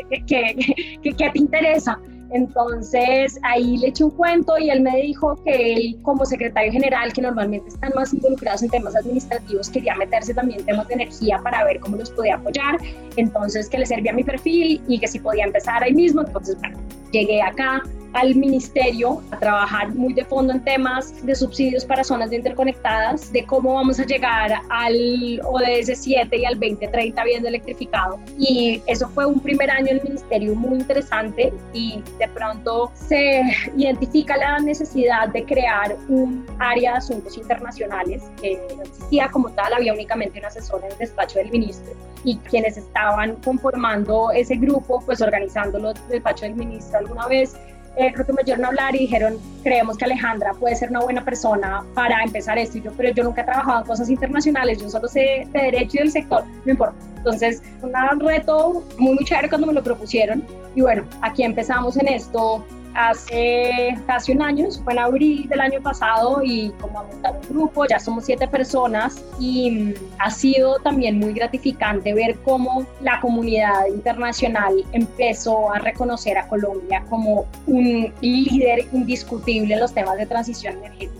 ¿Qué, 0.09 0.23
qué, 0.25 0.55
qué, 1.03 1.13
qué 1.13 1.29
te 1.29 1.39
interesa? 1.39 1.99
Entonces 2.31 3.39
ahí 3.43 3.77
le 3.77 3.87
eché 3.87 4.03
un 4.03 4.11
cuento 4.11 4.57
y 4.57 4.69
él 4.69 4.81
me 4.81 4.95
dijo 5.01 5.35
que 5.43 5.73
él 5.73 5.97
como 6.03 6.25
secretario 6.25 6.71
general, 6.71 7.11
que 7.13 7.21
normalmente 7.21 7.69
están 7.69 7.91
más 7.95 8.13
involucrados 8.13 8.63
en 8.63 8.69
temas 8.69 8.95
administrativos, 8.95 9.69
quería 9.69 9.95
meterse 9.95 10.33
también 10.33 10.59
en 10.59 10.65
temas 10.65 10.87
de 10.87 10.95
energía 10.95 11.39
para 11.43 11.63
ver 11.65 11.79
cómo 11.79 11.97
los 11.97 12.09
podía 12.11 12.35
apoyar. 12.35 12.77
Entonces 13.15 13.69
que 13.69 13.79
le 13.79 13.85
servía 13.85 14.13
mi 14.13 14.23
perfil 14.23 14.81
y 14.87 14.99
que 14.99 15.07
si 15.07 15.19
podía 15.19 15.45
empezar 15.45 15.83
ahí 15.83 15.93
mismo. 15.93 16.21
Entonces, 16.21 16.57
bueno, 16.59 16.77
llegué 17.11 17.41
acá 17.41 17.81
al 18.13 18.35
ministerio 18.35 19.21
a 19.31 19.39
trabajar 19.39 19.93
muy 19.95 20.13
de 20.13 20.25
fondo 20.25 20.53
en 20.53 20.63
temas 20.63 21.25
de 21.25 21.35
subsidios 21.35 21.85
para 21.85 22.03
zonas 22.03 22.29
de 22.29 22.37
interconectadas, 22.37 23.31
de 23.31 23.45
cómo 23.45 23.75
vamos 23.75 23.99
a 23.99 24.05
llegar 24.05 24.51
al 24.69 25.41
ODS 25.43 25.91
7 25.95 26.37
y 26.37 26.45
al 26.45 26.59
2030 26.59 27.23
viendo 27.23 27.47
electrificado. 27.47 28.19
Y 28.37 28.81
eso 28.87 29.07
fue 29.09 29.25
un 29.25 29.39
primer 29.39 29.69
año 29.69 29.87
en 29.87 29.97
el 29.97 30.03
ministerio 30.03 30.55
muy 30.55 30.79
interesante 30.79 31.53
y 31.73 32.01
de 32.17 32.27
pronto 32.29 32.91
se 32.93 33.41
identifica 33.75 34.37
la 34.37 34.59
necesidad 34.59 35.29
de 35.29 35.43
crear 35.45 35.95
un 36.07 36.45
área 36.59 36.93
de 36.93 36.97
asuntos 36.97 37.37
internacionales 37.37 38.23
que 38.41 38.59
no 38.75 38.83
existía 38.83 39.29
como 39.29 39.49
tal, 39.51 39.73
había 39.73 39.93
únicamente 39.93 40.39
un 40.39 40.45
asesor 40.45 40.83
en 40.83 40.91
el 40.91 40.97
despacho 40.97 41.39
del 41.39 41.51
ministro 41.51 41.93
y 42.23 42.37
quienes 42.37 42.77
estaban 42.77 43.35
conformando 43.37 44.31
ese 44.31 44.55
grupo, 44.55 45.01
pues 45.05 45.21
organizándolo 45.21 45.91
el 45.91 45.97
despacho 46.09 46.45
del 46.45 46.55
ministro 46.55 46.99
alguna 46.99 47.27
vez, 47.27 47.55
eh, 47.99 48.13
creo 48.13 48.25
que 48.25 48.33
me 48.33 48.41
oyeron 48.41 48.63
hablar 48.63 48.95
y 48.95 48.99
dijeron, 48.99 49.37
creemos 49.61 49.97
que 49.97 50.05
Alejandra 50.05 50.53
puede 50.53 50.75
ser 50.75 50.89
una 50.89 51.01
buena 51.01 51.23
persona 51.23 51.83
para 51.93 52.23
empezar 52.23 52.57
esto. 52.57 52.79
Pero 52.95 53.13
yo 53.13 53.23
nunca 53.23 53.41
he 53.41 53.43
trabajado 53.43 53.81
en 53.81 53.85
cosas 53.85 54.09
internacionales, 54.09 54.79
yo 54.81 54.89
solo 54.89 55.07
sé 55.07 55.45
de 55.51 55.59
derecho 55.59 55.97
y 55.97 55.99
del 55.99 56.11
sector, 56.11 56.45
no 56.65 56.71
importa. 56.71 56.95
Entonces, 57.17 57.61
un 57.81 58.19
reto 58.21 58.85
muy 58.97 59.17
chévere 59.25 59.49
cuando 59.49 59.67
me 59.67 59.73
lo 59.73 59.83
propusieron. 59.83 60.43
Y 60.75 60.81
bueno, 60.81 61.03
aquí 61.21 61.43
empezamos 61.43 61.97
en 61.97 62.07
esto 62.07 62.65
hace 62.93 63.97
casi 64.07 64.31
un 64.31 64.41
año, 64.41 64.67
fue 64.83 64.93
en 64.93 64.99
abril 64.99 65.47
del 65.47 65.59
año 65.61 65.81
pasado 65.81 66.41
y 66.43 66.71
como 66.79 66.99
a 66.99 67.03
montar 67.03 67.35
un 67.35 67.49
grupo, 67.49 67.85
ya 67.85 67.99
somos 67.99 68.25
siete 68.25 68.47
personas 68.47 69.23
y 69.39 69.71
mm, 69.71 69.93
ha 70.19 70.31
sido 70.31 70.77
también 70.79 71.19
muy 71.19 71.33
gratificante 71.33 72.13
ver 72.13 72.37
cómo 72.43 72.85
la 73.01 73.19
comunidad 73.19 73.87
internacional 73.87 74.83
empezó 74.91 75.71
a 75.71 75.79
reconocer 75.79 76.37
a 76.37 76.47
Colombia 76.47 77.03
como 77.09 77.45
un 77.67 78.13
líder 78.21 78.87
indiscutible 78.91 79.73
en 79.73 79.79
los 79.79 79.93
temas 79.93 80.17
de 80.17 80.25
transición 80.25 80.77
energética. 80.77 81.18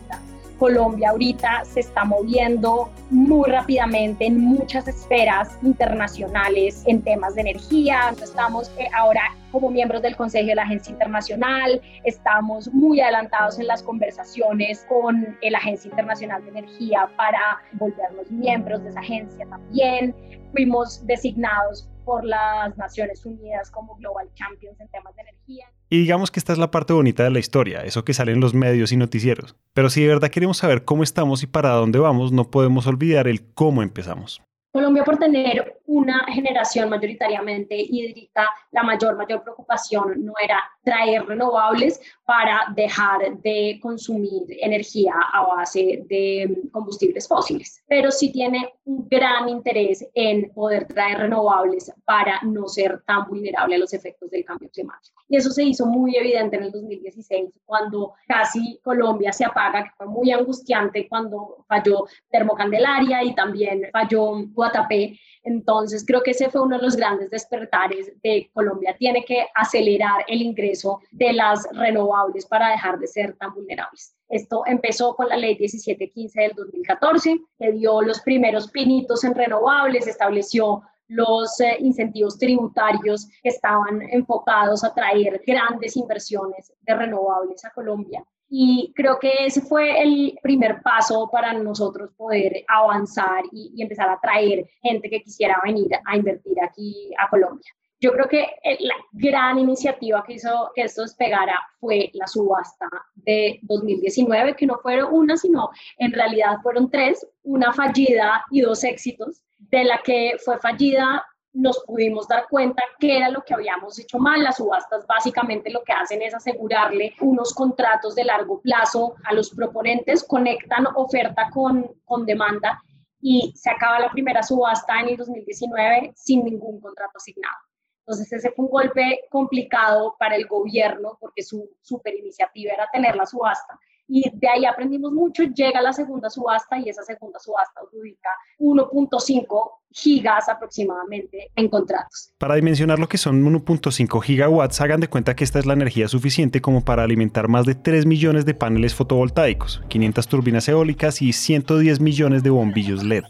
Colombia 0.60 1.10
ahorita 1.10 1.64
se 1.64 1.80
está 1.80 2.04
moviendo 2.04 2.90
muy 3.10 3.50
rápidamente 3.50 4.26
en 4.26 4.40
muchas 4.40 4.88
esferas 4.88 5.58
internacionales 5.64 6.84
en 6.86 7.02
temas 7.02 7.36
de 7.36 7.42
energía. 7.42 8.14
Estamos 8.22 8.70
eh, 8.78 8.88
ahora 8.94 9.22
como 9.52 9.72
miembros 9.72 10.02
del 10.02 10.16
Consejo 10.16 10.48
de 10.48 10.56
la 10.56 10.64
Agencia 10.64 10.92
Internacional, 10.92 11.82
estamos 12.04 12.72
muy 12.72 13.02
adelantados 13.02 13.60
en 13.60 13.66
las 13.66 13.82
conversaciones 13.82 14.86
con 14.88 15.38
la 15.42 15.58
Agencia 15.58 15.90
Internacional 15.90 16.44
de 16.44 16.50
Energía 16.50 17.10
para 17.18 17.60
volvernos 17.74 18.30
miembros 18.30 18.84
de 18.84 18.90
esa 18.90 19.00
agencia 19.00 19.48
también. 19.50 20.16
Fuimos 20.52 21.06
designados 21.08 21.88
por 22.10 22.26
las 22.26 22.76
Naciones 22.76 23.24
Unidas 23.24 23.70
como 23.70 23.96
Global 23.98 24.28
Champions 24.34 24.80
en 24.80 24.88
temas 24.88 25.16
de 25.16 25.22
energía. 25.22 25.68
Y 25.92 26.00
digamos 26.00 26.32
que 26.32 26.40
esta 26.40 26.54
es 26.54 26.58
la 26.58 26.72
parte 26.72 26.92
bonita 26.92 27.24
de 27.24 27.30
la 27.30 27.38
historia, 27.38 27.84
eso 27.84 28.04
que 28.04 28.16
sale 28.16 28.32
en 28.32 28.40
los 28.40 28.56
medios 28.56 28.92
y 28.92 28.98
noticieros. 28.98 29.56
Pero 29.76 29.92
si 29.92 30.02
de 30.02 30.08
verdad 30.08 30.30
queremos 30.30 30.58
saber 30.58 30.86
cómo 30.86 31.04
estamos 31.04 31.44
y 31.44 31.46
para 31.46 31.70
dónde 31.70 32.00
vamos, 32.00 32.32
no 32.32 32.50
podemos 32.50 32.88
olvidar 32.88 33.28
el 33.28 33.54
cómo 33.54 33.84
empezamos. 33.84 34.42
Colombia 34.72 35.04
por 35.04 35.18
tener 35.18 35.79
una 35.90 36.24
generación 36.32 36.88
mayoritariamente 36.88 37.76
hídrica, 37.76 38.48
la 38.72 38.84
mayor, 38.84 39.18
mayor 39.18 39.42
preocupación 39.42 40.24
no 40.24 40.34
era 40.40 40.64
traer 40.84 41.26
renovables 41.26 42.00
para 42.26 42.72
dejar 42.76 43.40
de 43.42 43.80
consumir 43.82 44.44
energía 44.62 45.16
a 45.34 45.42
base 45.48 46.04
de 46.08 46.62
combustibles 46.72 47.28
fósiles, 47.28 47.84
pero 47.88 48.12
sí 48.12 48.32
tiene 48.32 48.72
un 48.86 49.08
gran 49.10 49.50
interés 49.50 50.08
en 50.14 50.54
poder 50.54 50.86
traer 50.86 51.18
renovables 51.18 51.92
para 52.06 52.40
no 52.44 52.68
ser 52.68 53.02
tan 53.08 53.28
vulnerable 53.28 53.74
a 53.74 53.80
los 53.80 53.92
efectos 53.92 54.30
del 54.30 54.46
cambio 54.46 54.70
climático. 54.70 55.20
Y 55.28 55.38
eso 55.38 55.50
se 55.50 55.64
hizo 55.64 55.88
muy 55.88 56.16
evidente 56.16 56.58
en 56.58 56.64
el 56.66 56.72
2016, 56.72 57.50
cuando 57.66 58.14
casi 58.28 58.80
Colombia 58.84 59.34
se 59.34 59.46
apaga, 59.46 59.86
que 59.86 59.92
fue 59.98 60.06
muy 60.06 60.32
angustiante 60.32 61.08
cuando 61.10 61.66
falló 61.68 62.06
Termocandelaria 62.30 63.24
y 63.24 63.34
también 63.34 63.90
falló 63.92 64.34
Guatapé 64.54 65.20
entonces, 65.44 66.04
creo 66.06 66.22
que 66.22 66.32
ese 66.32 66.50
fue 66.50 66.62
uno 66.62 66.78
de 66.78 66.84
los 66.84 66.96
grandes 66.96 67.30
despertares 67.30 68.12
de 68.22 68.50
Colombia. 68.54 68.96
Tiene 68.98 69.24
que 69.24 69.46
acelerar 69.56 70.26
el 70.28 70.42
ingreso 70.42 71.00
de 71.12 71.34
las 71.34 71.68
renovables 71.72 72.46
para 72.46 72.70
dejar 72.70 73.00
de 73.00 73.08
ser 73.08 73.36
tan 73.38 73.54
vulnerables. 73.54 74.16
Esto 74.28 74.64
empezó 74.66 75.16
con 75.16 75.30
la 75.30 75.38
ley 75.38 75.58
1715 75.58 76.42
del 76.42 76.52
2014, 76.54 77.40
que 77.58 77.72
dio 77.72 78.02
los 78.02 78.22
primeros 78.22 78.70
pinitos 78.70 79.24
en 79.24 79.34
renovables, 79.34 80.08
estableció 80.08 80.84
los 81.08 81.60
eh, 81.60 81.78
incentivos 81.80 82.38
tributarios 82.38 83.28
que 83.42 83.50
estaban 83.50 84.02
enfocados 84.12 84.84
a 84.84 84.94
traer 84.94 85.42
grandes 85.46 85.98
inversiones 85.98 86.72
de 86.82 86.96
renovables 86.96 87.66
a 87.66 87.72
Colombia. 87.72 88.24
Y 88.50 88.92
creo 88.96 89.20
que 89.20 89.46
ese 89.46 89.62
fue 89.62 90.02
el 90.02 90.38
primer 90.42 90.82
paso 90.82 91.30
para 91.32 91.54
nosotros 91.54 92.10
poder 92.18 92.64
avanzar 92.68 93.44
y, 93.52 93.82
empezar 93.82 94.10
a 94.10 94.20
traer 94.20 94.68
gente 94.82 95.10
que 95.10 95.22
quisiera 95.22 95.62
venir 95.64 95.92
a 96.06 96.18
invertir 96.18 96.62
aquí 96.62 97.12
a 97.18 97.30
Colombia. 97.30 97.72
Yo 98.02 98.12
creo 98.14 98.28
que 98.28 98.48
la 98.80 98.96
gran 99.12 99.60
iniciativa 99.60 100.24
que 100.26 100.34
hizo 100.34 100.72
que 100.74 100.84
esto 100.84 101.02
despegara 101.02 101.60
fue 101.80 102.10
la 102.14 102.28
subasta 102.28 102.88
de 103.14 103.60
2019, 103.64 104.56
que 104.56 104.66
no 104.66 104.80
fueron 104.80 105.14
una, 105.14 105.36
sino 105.36 105.70
en 105.98 106.14
realidad 106.14 106.58
fueron 106.64 106.90
tres, 106.90 107.28
una 107.44 107.74
fallida 107.74 108.46
y 108.52 108.62
dos 108.62 108.84
éxitos. 108.84 109.44
De 109.58 109.84
la 109.84 110.02
que 110.02 110.38
fue 110.44 110.58
fallida 110.58 111.24
nos 111.54 111.80
pudimos 111.86 112.28
dar 112.28 112.48
cuenta 112.48 112.84
que 113.00 113.18
era 113.18 113.30
lo 113.30 113.44
que 113.44 113.54
habíamos 113.54 113.98
hecho 114.00 114.20
mal. 114.20 114.44
Las 114.44 114.58
subastas 114.58 115.06
básicamente 115.08 115.72
lo 115.72 115.84
que 115.84 115.94
hacen 115.94 116.22
es 116.22 116.34
asegurarle 116.34 117.16
unos 117.22 117.54
contratos 117.54 118.16
de 118.16 118.26
largo 118.26 118.62
plazo 118.62 119.16
a 119.26 119.34
los 119.34 119.50
proponentes, 119.52 120.24
conectan 120.24 120.88
oferta 120.96 121.50
con, 121.52 121.96
con 122.06 122.26
demanda 122.26 122.82
y 123.22 123.52
se 123.56 123.70
acaba 123.70 124.00
la 124.00 124.12
primera 124.12 124.44
subasta 124.44 125.00
en 125.00 125.10
el 125.10 125.18
2019 125.18 126.14
sin 126.16 126.46
ningún 126.46 126.80
contrato 126.80 127.18
asignado. 127.18 127.58
Entonces 128.06 128.32
ese 128.32 128.52
fue 128.52 128.66
un 128.66 128.72
golpe 128.72 129.22
complicado 129.30 130.16
para 130.18 130.36
el 130.36 130.48
gobierno 130.48 131.18
porque 131.20 131.44
su 131.44 131.70
super 131.82 132.16
iniciativa 132.16 132.74
era 132.74 132.88
tener 132.92 133.16
la 133.16 133.26
subasta 133.26 133.80
y 134.10 134.30
de 134.34 134.50
ahí 134.50 134.66
aprendimos 134.66 135.14
mucho, 135.14 135.44
llega 135.44 135.82
la 135.82 135.94
segunda 135.94 136.30
subasta 136.30 136.80
y 136.80 136.90
esa 136.90 137.04
segunda 137.04 137.40
subasta 137.40 137.80
adjudica 137.80 138.30
1.5 138.60 139.72
gigas 139.92 140.50
aproximadamente 140.50 141.52
en 141.56 141.70
contratos. 141.70 142.34
Para 142.40 142.56
dimensionar 142.56 142.98
lo 142.98 143.08
que 143.08 143.20
son 143.20 143.44
1.5 143.46 144.22
gigawatts, 144.22 144.82
hagan 144.82 145.00
de 145.00 145.08
cuenta 145.08 145.36
que 145.36 145.44
esta 145.44 145.60
es 145.60 145.68
la 145.68 145.74
energía 145.74 146.08
suficiente 146.08 146.60
como 146.60 146.84
para 146.84 147.04
alimentar 147.04 147.48
más 147.48 147.66
de 147.66 147.76
3 147.76 148.08
millones 148.08 148.46
de 148.46 148.56
paneles 148.56 148.96
fotovoltaicos, 148.96 149.82
500 149.88 150.28
turbinas 150.28 150.68
eólicas 150.68 151.22
y 151.22 151.32
110 151.32 152.00
millones 152.00 152.42
de 152.42 152.50
bombillos 152.50 153.04
LED. 153.04 153.24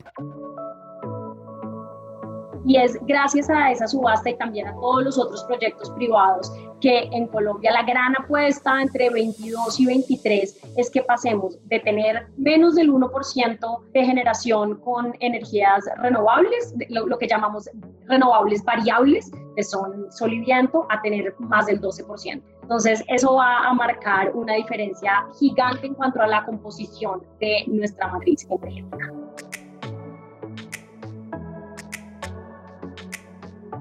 Y 2.65 2.77
es 2.77 2.98
gracias 3.07 3.50
a 3.50 3.71
esa 3.71 3.88
subasta 3.88 4.29
y 4.29 4.38
también 4.38 4.67
a 4.67 4.74
todos 4.75 5.03
los 5.03 5.17
otros 5.17 5.43
proyectos 5.45 5.89
privados 5.91 6.51
que 6.81 7.09
en 7.12 7.27
Colombia 7.27 7.71
la 7.71 7.83
gran 7.83 8.15
apuesta 8.17 8.81
entre 8.81 9.09
22 9.09 9.79
y 9.79 9.86
23 9.86 10.59
es 10.77 10.89
que 10.89 11.01
pasemos 11.01 11.57
de 11.65 11.79
tener 11.79 12.27
menos 12.38 12.75
del 12.75 12.91
1% 12.91 13.91
de 13.93 14.05
generación 14.05 14.79
con 14.79 15.13
energías 15.19 15.86
renovables, 15.98 16.74
lo, 16.89 17.17
que 17.17 17.27
llamamos 17.27 17.69
renovables 18.07 18.63
variables, 18.63 19.31
que 19.55 19.63
son 19.63 20.12
sol 20.12 20.33
y 20.33 20.39
viento, 20.39 20.88
a 20.89 21.01
tener 21.01 21.33
más 21.39 21.65
del 21.65 21.81
12%. 21.81 22.41
Entonces, 22.62 23.03
eso 23.07 23.36
va 23.36 23.67
a 23.67 23.74
marcar 23.74 24.31
una 24.36 24.53
diferencia 24.53 25.25
gigante 25.39 25.88
en 25.88 25.95
cuanto 25.95 26.21
a 26.21 26.27
la 26.27 26.45
composición 26.45 27.24
de 27.39 27.63
nuestra 27.67 28.07
matriz 28.07 28.45
energética. 28.50 29.19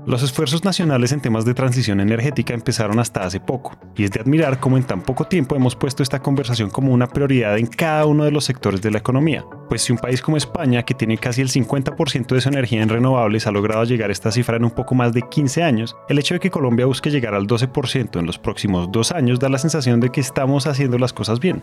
Los 0.09 0.23
esfuerzos 0.23 0.65
nacionales 0.65 1.13
en 1.13 1.21
temas 1.21 1.45
de 1.45 1.53
transición 1.53 2.01
energética 2.01 2.55
empezaron 2.55 2.99
hasta 2.99 3.25
hace 3.25 3.41
poco, 3.41 3.77
y 3.95 4.05
es 4.05 4.11
de 4.11 4.21
admirar 4.21 4.59
cómo 4.59 4.79
en 4.79 4.85
tan 4.85 5.03
poco 5.03 5.27
tiempo 5.27 5.55
hemos 5.55 5.77
puesto 5.77 6.03
esta 6.03 6.23
conversación 6.23 6.71
como 6.71 6.95
una 6.95 7.09
prioridad 7.09 7.59
en 7.59 7.67
cada 7.67 8.07
uno 8.07 8.25
de 8.25 8.31
los 8.31 8.47
sectores 8.47 8.81
de 8.81 8.91
la 8.91 8.97
economía. 8.97 9.45
Pues 9.69 9.83
si 9.83 9.93
un 9.93 9.99
país 9.99 10.23
como 10.23 10.39
España, 10.39 10.83
que 10.83 10.95
tiene 10.95 11.19
casi 11.19 11.43
el 11.43 11.51
50% 11.51 12.35
de 12.35 12.41
su 12.41 12.49
energía 12.49 12.83
en 12.83 12.89
renovables, 12.89 13.47
ha 13.47 13.51
logrado 13.51 13.85
llegar 13.85 14.09
a 14.09 14.15
esta 14.15 14.33
cifra 14.33 14.57
en 14.57 14.65
un 14.65 14.71
poco 14.71 14.95
más 14.95 15.13
de 15.13 15.21
15 15.29 15.63
años, 15.63 15.95
el 16.09 16.19
hecho 16.19 16.33
de 16.33 16.41
que 16.41 16.51
Colombia 16.51 16.87
busque 16.87 17.11
llegar 17.11 17.35
al 17.35 17.47
12% 17.47 18.19
en 18.19 18.25
los 18.25 18.39
próximos 18.39 18.91
dos 18.91 19.13
años 19.13 19.39
da 19.39 19.51
la 19.51 19.59
sensación 19.59 20.01
de 20.01 20.09
que 20.09 20.23
estamos 20.23 20.67
haciendo 20.67 20.97
las 20.97 21.13
cosas 21.13 21.39
bien. 21.39 21.63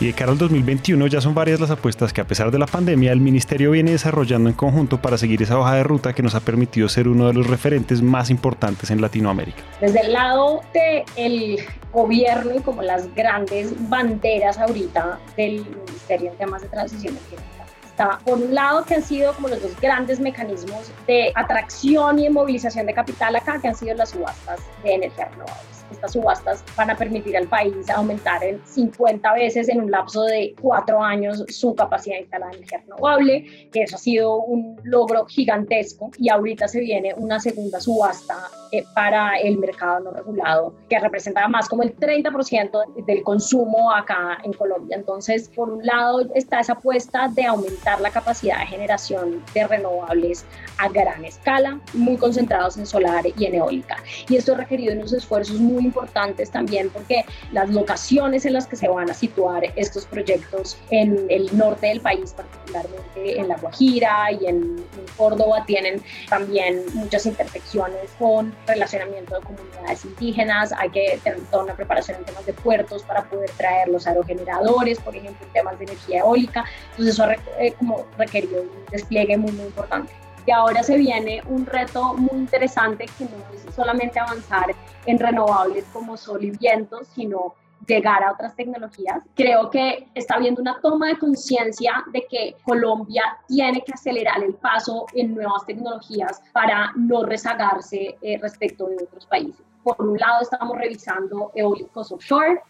Y 0.00 0.06
de 0.06 0.12
cara 0.12 0.32
al 0.32 0.38
2021 0.38 1.06
ya 1.06 1.20
son 1.20 1.34
varias 1.34 1.60
las 1.60 1.70
apuestas 1.70 2.12
que 2.12 2.20
a 2.20 2.26
pesar 2.26 2.50
de 2.50 2.58
la 2.58 2.66
pandemia 2.66 3.12
el 3.12 3.20
Ministerio 3.20 3.70
viene 3.70 3.92
desarrollando 3.92 4.50
en 4.50 4.56
conjunto 4.56 5.00
para 5.00 5.16
seguir 5.16 5.40
esa 5.40 5.56
hoja 5.56 5.74
de 5.74 5.84
ruta 5.84 6.12
que 6.12 6.22
nos 6.22 6.34
ha 6.34 6.40
permitido 6.40 6.88
ser 6.88 7.06
uno 7.06 7.28
de 7.28 7.34
los 7.34 7.46
referentes 7.46 8.02
más 8.02 8.28
importantes 8.28 8.90
en 8.90 9.00
Latinoamérica. 9.00 9.62
Desde 9.80 10.00
el 10.00 10.12
lado 10.12 10.62
del 10.74 11.60
gobierno 11.92 12.56
y 12.56 12.60
como 12.60 12.82
las 12.82 13.14
grandes 13.14 13.72
banderas 13.88 14.58
ahorita 14.58 15.20
del 15.36 15.64
Ministerio 15.64 16.32
en 16.32 16.38
temas 16.38 16.62
de 16.62 16.68
transición 16.68 17.16
energética 17.16 17.54
está, 17.84 18.18
por 18.24 18.38
un 18.38 18.52
lado, 18.52 18.84
que 18.84 18.94
han 18.94 19.02
sido 19.04 19.32
como 19.34 19.46
los 19.46 19.62
dos 19.62 19.80
grandes 19.80 20.18
mecanismos 20.18 20.90
de 21.06 21.30
atracción 21.36 22.18
y 22.18 22.24
de 22.24 22.30
movilización 22.30 22.86
de 22.86 22.94
capital 22.94 23.36
acá, 23.36 23.60
que 23.60 23.68
han 23.68 23.76
sido 23.76 23.94
las 23.94 24.10
subastas 24.10 24.58
de 24.82 24.94
energía 24.94 25.26
renovable 25.26 25.73
estas 25.94 26.12
subastas 26.12 26.64
van 26.76 26.90
a 26.90 26.96
permitir 26.96 27.36
al 27.36 27.46
país 27.48 27.88
aumentar 27.90 28.42
en 28.44 28.60
50 28.64 29.32
veces 29.34 29.68
en 29.68 29.80
un 29.80 29.90
lapso 29.90 30.22
de 30.24 30.54
cuatro 30.60 31.02
años 31.02 31.44
su 31.48 31.74
capacidad 31.74 32.18
instalada 32.18 32.50
de 32.52 32.58
energía 32.58 32.78
renovable, 32.80 33.68
que 33.72 33.82
eso 33.82 33.96
ha 33.96 33.98
sido 33.98 34.36
un 34.36 34.78
logro 34.84 35.26
gigantesco 35.26 36.10
y 36.18 36.28
ahorita 36.28 36.68
se 36.68 36.80
viene 36.80 37.14
una 37.16 37.40
segunda 37.40 37.80
subasta 37.80 38.36
eh, 38.72 38.84
para 38.94 39.38
el 39.38 39.58
mercado 39.58 40.00
no 40.00 40.10
regulado, 40.10 40.74
que 40.88 40.98
representa 40.98 41.46
más 41.48 41.68
como 41.68 41.82
el 41.82 41.96
30% 41.96 43.04
del 43.06 43.22
consumo 43.22 43.92
acá 43.92 44.38
en 44.42 44.52
Colombia. 44.52 44.96
Entonces, 44.96 45.48
por 45.54 45.70
un 45.70 45.84
lado 45.84 46.22
está 46.34 46.60
esa 46.60 46.74
apuesta 46.74 47.28
de 47.28 47.44
aumentar 47.44 48.00
la 48.00 48.10
capacidad 48.10 48.58
de 48.58 48.66
generación 48.66 49.42
de 49.54 49.66
renovables 49.66 50.44
a 50.78 50.88
gran 50.88 51.24
escala, 51.24 51.80
muy 51.92 52.16
concentrados 52.16 52.76
en 52.76 52.86
solar 52.86 53.24
y 53.36 53.44
en 53.44 53.54
eólica. 53.54 53.96
Y 54.28 54.36
esto 54.36 54.54
ha 54.54 54.56
requerido 54.56 54.94
unos 54.94 55.12
esfuerzos 55.12 55.60
muy 55.60 55.83
importantes 55.84 56.50
también 56.50 56.90
porque 56.90 57.24
las 57.52 57.70
locaciones 57.70 58.44
en 58.46 58.54
las 58.54 58.66
que 58.66 58.76
se 58.76 58.88
van 58.88 59.10
a 59.10 59.14
situar 59.14 59.62
estos 59.76 60.06
proyectos 60.06 60.76
en 60.90 61.26
el 61.28 61.56
norte 61.56 61.88
del 61.88 62.00
país, 62.00 62.32
particularmente 62.32 63.40
en 63.40 63.48
La 63.48 63.56
Guajira 63.56 64.32
y 64.32 64.46
en, 64.46 64.84
Córdoba, 65.16 65.64
tienen 65.64 66.02
también 66.28 66.82
muchas 66.92 67.24
intersecciones 67.26 68.10
con 68.18 68.52
relacionamiento 68.66 69.38
de 69.38 69.42
comunidades 69.42 70.04
indígenas, 70.04 70.72
hay 70.72 70.90
que 70.90 71.20
tener 71.22 71.40
toda 71.52 71.64
una 71.64 71.74
preparación 71.74 72.18
en 72.18 72.24
temas 72.24 72.44
de 72.46 72.52
puertos 72.52 73.04
para 73.04 73.22
poder 73.24 73.50
traer 73.50 73.88
los 73.88 74.06
aerogeneradores, 74.08 74.98
por 74.98 75.14
ejemplo, 75.14 75.46
en 75.46 75.52
temas 75.52 75.78
de 75.78 75.84
energía 75.84 76.20
eólica, 76.20 76.64
entonces 76.90 77.14
eso 77.14 77.24
ha 77.24 77.34
eh, 77.34 77.74
como 77.78 78.06
requerido 78.18 78.62
un 78.62 78.70
despliegue 78.90 79.36
muy, 79.36 79.52
muy 79.52 79.66
importante. 79.66 80.12
Y 80.46 80.50
ahora 80.50 80.82
se 80.82 80.96
viene 80.96 81.42
un 81.48 81.64
reto 81.64 82.14
muy 82.14 82.40
interesante 82.40 83.06
que 83.18 83.24
no 83.24 83.30
es 83.54 83.74
solamente 83.74 84.20
avanzar 84.20 84.74
en 85.06 85.18
renovables 85.18 85.84
como 85.92 86.16
sol 86.16 86.44
y 86.44 86.50
viento, 86.50 87.00
sino 87.14 87.54
llegar 87.86 88.22
a 88.22 88.32
otras 88.32 88.54
tecnologías. 88.56 89.22
Creo 89.34 89.70
que 89.70 90.06
está 90.14 90.36
habiendo 90.36 90.60
una 90.60 90.80
toma 90.80 91.08
de 91.08 91.18
conciencia 91.18 92.04
de 92.12 92.26
que 92.28 92.56
Colombia 92.62 93.22
tiene 93.46 93.82
que 93.82 93.92
acelerar 93.92 94.42
el 94.42 94.54
paso 94.54 95.06
en 95.14 95.34
nuevas 95.34 95.64
tecnologías 95.66 96.42
para 96.52 96.92
no 96.96 97.24
rezagarse 97.24 98.16
eh, 98.20 98.38
respecto 98.40 98.86
de 98.86 98.96
otros 98.96 99.26
países. 99.26 99.64
Por 99.82 100.00
un 100.00 100.18
lado, 100.18 100.42
estamos 100.42 100.76
revisando 100.78 101.52
eólicos 101.54 102.10
offshore, 102.10 102.62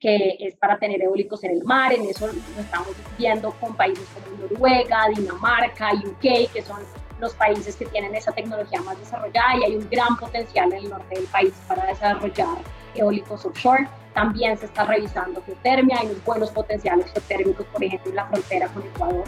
que 0.00 0.36
es 0.40 0.56
para 0.56 0.78
tener 0.78 1.02
eólicos 1.02 1.44
en 1.44 1.52
el 1.52 1.64
mar, 1.64 1.92
en 1.92 2.06
eso 2.06 2.26
lo 2.26 2.60
estamos 2.60 2.88
viendo 3.16 3.52
con 3.60 3.76
países 3.76 4.08
como 4.14 4.48
Noruega, 4.48 5.06
Dinamarca, 5.14 5.92
UK, 5.94 6.50
que 6.52 6.62
son 6.62 6.80
los 7.22 7.32
países 7.34 7.76
que 7.76 7.86
tienen 7.86 8.14
esa 8.14 8.32
tecnología 8.32 8.82
más 8.82 8.98
desarrollada 8.98 9.56
y 9.56 9.64
hay 9.64 9.76
un 9.76 9.88
gran 9.88 10.16
potencial 10.16 10.70
en 10.72 10.84
el 10.84 10.90
norte 10.90 11.14
del 11.14 11.24
país 11.26 11.54
para 11.68 11.86
desarrollar 11.86 12.58
eólicos 12.96 13.46
offshore. 13.46 13.88
También 14.12 14.58
se 14.58 14.66
está 14.66 14.84
revisando 14.84 15.40
geotermia, 15.46 15.98
hay 16.00 16.08
unos 16.08 16.22
buenos 16.24 16.50
potenciales 16.50 17.06
geotérmicos, 17.12 17.64
por 17.66 17.82
ejemplo, 17.82 18.10
en 18.10 18.16
la 18.16 18.26
frontera 18.26 18.68
con 18.68 18.82
Ecuador. 18.82 19.24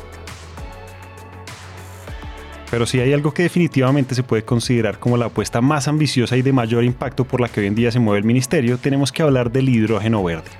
Pero 2.71 2.85
si 2.85 2.99
hay 2.99 3.13
algo 3.13 3.33
que 3.33 3.45
definitivamente 3.45 4.17
se 4.17 4.25
puede 4.25 4.45
considerar 4.45 4.99
como 4.99 5.17
la 5.17 5.27
apuesta 5.27 5.61
más 5.61 5.87
ambiciosa 5.87 6.37
y 6.37 6.43
de 6.43 6.53
mayor 6.53 6.83
impacto 6.83 7.25
por 7.25 7.41
la 7.41 7.49
que 7.49 7.61
hoy 7.61 7.69
en 7.69 7.77
día 7.77 7.93
se 7.93 8.01
mueve 8.01 8.19
el 8.19 8.25
ministerio, 8.25 8.77
tenemos 8.79 9.13
que 9.13 9.23
hablar 9.23 9.53
del 9.53 9.69
hidrógeno 9.69 10.25
verde 10.25 10.51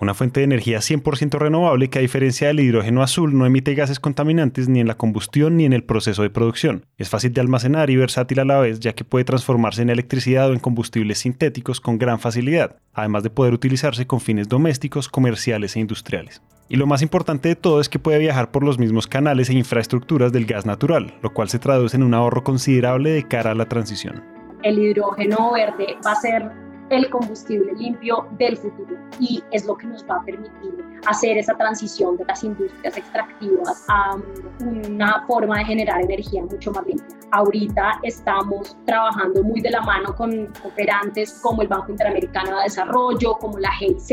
una 0.00 0.14
fuente 0.14 0.40
de 0.40 0.44
energía 0.44 0.78
100% 0.78 1.38
renovable 1.38 1.88
que 1.88 1.98
a 1.98 2.02
diferencia 2.02 2.48
del 2.48 2.60
hidrógeno 2.60 3.02
azul 3.02 3.36
no 3.36 3.46
emite 3.46 3.74
gases 3.74 4.00
contaminantes 4.00 4.68
ni 4.68 4.80
en 4.80 4.86
la 4.86 4.96
combustión 4.96 5.56
ni 5.56 5.64
en 5.64 5.72
el 5.72 5.84
proceso 5.84 6.22
de 6.22 6.30
producción. 6.30 6.86
Es 6.96 7.08
fácil 7.08 7.32
de 7.32 7.40
almacenar 7.40 7.90
y 7.90 7.96
versátil 7.96 8.40
a 8.40 8.44
la 8.44 8.60
vez 8.60 8.80
ya 8.80 8.94
que 8.94 9.04
puede 9.04 9.24
transformarse 9.24 9.82
en 9.82 9.90
electricidad 9.90 10.50
o 10.50 10.52
en 10.52 10.60
combustibles 10.60 11.18
sintéticos 11.18 11.80
con 11.80 11.98
gran 11.98 12.20
facilidad, 12.20 12.76
además 12.94 13.22
de 13.22 13.30
poder 13.30 13.54
utilizarse 13.54 14.06
con 14.06 14.20
fines 14.20 14.48
domésticos, 14.48 15.08
comerciales 15.08 15.76
e 15.76 15.80
industriales. 15.80 16.42
Y 16.68 16.76
lo 16.76 16.86
más 16.86 17.00
importante 17.00 17.48
de 17.48 17.56
todo 17.56 17.80
es 17.80 17.88
que 17.88 17.98
puede 17.98 18.18
viajar 18.18 18.50
por 18.50 18.62
los 18.62 18.78
mismos 18.78 19.06
canales 19.06 19.48
e 19.48 19.54
infraestructuras 19.54 20.32
del 20.32 20.44
gas 20.44 20.66
natural, 20.66 21.14
lo 21.22 21.32
cual 21.32 21.48
se 21.48 21.58
traduce 21.58 21.96
en 21.96 22.02
un 22.02 22.14
ahorro 22.14 22.44
considerable 22.44 23.10
de 23.10 23.26
cara 23.26 23.52
a 23.52 23.54
la 23.54 23.66
transición. 23.66 24.22
El 24.62 24.78
hidrógeno 24.78 25.52
verde 25.52 25.96
va 26.04 26.12
a 26.12 26.16
ser 26.16 26.67
el 26.90 27.08
combustible 27.10 27.72
limpio 27.74 28.26
del 28.38 28.56
futuro. 28.56 28.96
Y 29.20 29.42
es 29.52 29.66
lo 29.66 29.76
que 29.76 29.86
nos 29.86 30.04
va 30.08 30.16
a 30.16 30.24
permitir 30.24 30.84
hacer 31.06 31.38
esa 31.38 31.54
transición 31.54 32.16
de 32.16 32.24
las 32.24 32.42
industrias 32.42 32.96
extractivas 32.96 33.84
a 33.88 34.16
una 34.60 35.24
forma 35.26 35.58
de 35.58 35.64
generar 35.64 36.02
energía 36.02 36.42
mucho 36.42 36.70
más 36.72 36.86
limpia. 36.86 37.16
Ahorita 37.30 38.00
estamos 38.02 38.76
trabajando 38.86 39.42
muy 39.42 39.60
de 39.60 39.70
la 39.70 39.82
mano 39.82 40.14
con 40.14 40.48
operantes 40.64 41.38
como 41.42 41.62
el 41.62 41.68
Banco 41.68 41.90
Interamericano 41.90 42.56
de 42.56 42.64
Desarrollo, 42.64 43.34
como 43.34 43.58
la 43.58 43.70
GIZ, 43.72 44.10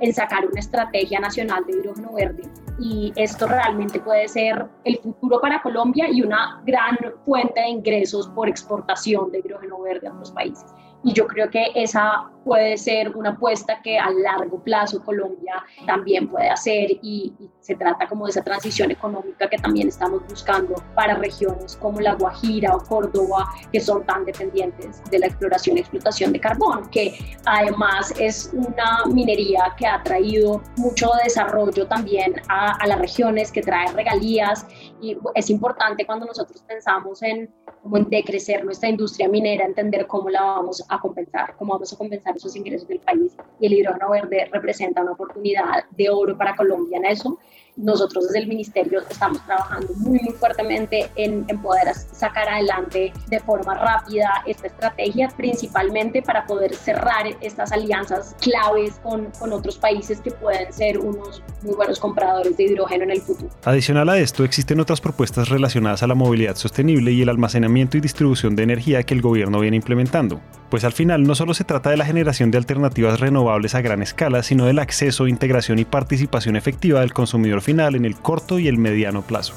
en 0.00 0.12
sacar 0.12 0.46
una 0.46 0.58
estrategia 0.58 1.20
nacional 1.20 1.64
de 1.66 1.78
hidrógeno 1.78 2.12
verde. 2.12 2.42
Y 2.80 3.12
esto 3.16 3.46
realmente 3.46 4.00
puede 4.00 4.26
ser 4.26 4.66
el 4.84 4.98
futuro 4.98 5.40
para 5.40 5.62
Colombia 5.62 6.06
y 6.10 6.22
una 6.22 6.62
gran 6.64 6.96
fuente 7.24 7.60
de 7.60 7.68
ingresos 7.68 8.28
por 8.28 8.48
exportación 8.48 9.30
de 9.30 9.40
hidrógeno 9.40 9.80
verde 9.80 10.08
a 10.08 10.12
otros 10.12 10.32
países 10.32 10.64
y 11.02 11.12
yo 11.12 11.26
creo 11.26 11.50
que 11.50 11.72
esa 11.74 12.24
puede 12.44 12.76
ser 12.78 13.16
una 13.16 13.30
apuesta 13.30 13.80
que 13.82 13.98
a 13.98 14.10
largo 14.10 14.62
plazo 14.62 15.02
Colombia 15.02 15.62
también 15.86 16.28
puede 16.28 16.48
hacer 16.48 16.90
y, 17.02 17.32
se 17.60 17.74
trata 17.76 18.08
como 18.08 18.24
de 18.24 18.30
esa 18.30 18.42
transición 18.42 18.90
económica 18.90 19.48
que 19.48 19.58
también 19.58 19.86
estamos 19.86 20.22
buscando 20.26 20.82
para 20.94 21.14
regiones 21.14 21.76
como 21.76 22.00
La 22.00 22.14
Guajira 22.14 22.74
o 22.74 22.82
Córdoba 22.82 23.46
que 23.70 23.80
son 23.80 24.04
tan 24.06 24.24
dependientes 24.24 25.02
de 25.10 25.18
la 25.18 25.26
exploración 25.26 25.76
y 25.76 25.80
explotación 25.80 26.32
de 26.32 26.40
carbón, 26.40 26.88
que 26.88 27.38
además 27.44 28.12
es 28.18 28.50
una 28.54 29.04
minería 29.06 29.74
que 29.76 29.86
ha 29.86 30.02
traído 30.02 30.62
mucho 30.78 31.10
desarrollo 31.22 31.86
también 31.86 32.34
a, 32.48 32.76
a 32.76 32.86
las 32.86 32.98
regiones, 32.98 33.52
que 33.52 33.62
trae 33.62 33.92
regalías. 33.92 34.66
Y 35.00 35.16
es 35.34 35.50
importante 35.50 36.06
cuando 36.06 36.26
nosotros 36.26 36.62
pensamos 36.66 37.22
en, 37.22 37.52
como 37.82 37.98
en 37.98 38.08
decrecer 38.08 38.64
nuestra 38.64 38.88
industria 38.88 39.28
minera, 39.28 39.64
entender 39.64 40.06
cómo 40.06 40.30
la 40.30 40.42
vamos 40.42 40.84
a 40.88 40.98
compensar, 40.98 41.56
cómo 41.56 41.74
vamos 41.74 41.92
a 41.92 41.96
compensar 41.96 42.29
esos 42.36 42.56
ingresos 42.56 42.88
del 42.88 43.00
país. 43.00 43.36
Y 43.60 43.66
el 43.66 43.72
hidrógeno 43.74 44.10
verde 44.10 44.48
representa 44.52 45.02
una 45.02 45.12
oportunidad 45.12 45.84
de 45.90 46.10
oro 46.10 46.36
para 46.36 46.56
Colombia 46.56 46.98
en 46.98 47.06
eso 47.06 47.38
nosotros 47.76 48.26
desde 48.26 48.40
el 48.40 48.46
ministerio 48.46 49.00
estamos 49.08 49.44
trabajando 49.46 49.92
muy, 49.96 50.18
muy 50.20 50.34
fuertemente 50.34 51.10
en, 51.16 51.44
en, 51.48 51.60
poder 51.60 51.94
sacar 51.94 52.48
adelante 52.48 53.12
de 53.28 53.40
forma 53.40 53.74
rápida 53.74 54.28
esta 54.46 54.66
estrategia, 54.66 55.28
principalmente 55.36 56.22
para 56.22 56.46
poder 56.46 56.74
cerrar 56.74 57.26
estas 57.40 57.72
alianzas 57.72 58.36
claves 58.40 59.00
con, 59.02 59.30
con 59.38 59.52
otros 59.52 59.78
países 59.78 60.20
que 60.20 60.30
pueden 60.30 60.72
ser 60.72 60.98
unos 60.98 61.42
muy 61.62 61.74
buenos 61.74 61.98
compradores 61.98 62.56
de 62.56 62.64
hidrógeno 62.64 63.04
en 63.04 63.12
el 63.12 63.20
futuro. 63.20 63.50
Adicional 63.64 64.08
a 64.08 64.18
esto, 64.18 64.44
existen 64.44 64.80
otras 64.80 65.00
propuestas 65.00 65.48
relacionadas 65.48 66.02
a 66.02 66.06
la 66.06 66.14
movilidad 66.14 66.56
sostenible 66.56 67.12
y 67.12 67.22
el 67.22 67.28
almacenamiento 67.28 67.96
y 67.96 68.00
distribución 68.00 68.56
de 68.56 68.64
energía 68.64 69.02
que 69.02 69.14
el 69.14 69.22
gobierno 69.22 69.60
viene 69.60 69.76
implementando. 69.76 70.40
Pues 70.70 70.84
al 70.84 70.92
final 70.92 71.24
no 71.24 71.34
solo 71.34 71.52
se 71.52 71.64
trata 71.64 71.90
de 71.90 71.96
la 71.96 72.04
generación 72.04 72.52
de 72.52 72.58
alternativas 72.58 73.18
renovables 73.18 73.74
a 73.74 73.80
gran 73.80 74.02
escala, 74.02 74.44
sino 74.44 74.66
del 74.66 74.78
acceso, 74.78 75.26
integración 75.26 75.80
y 75.80 75.84
participación 75.84 76.54
efectiva 76.54 77.00
del 77.00 77.12
consumidor 77.12 77.60
final 77.60 77.96
en 77.96 78.04
el 78.04 78.16
corto 78.16 78.60
y 78.60 78.68
el 78.68 78.78
mediano 78.78 79.22
plazo. 79.22 79.54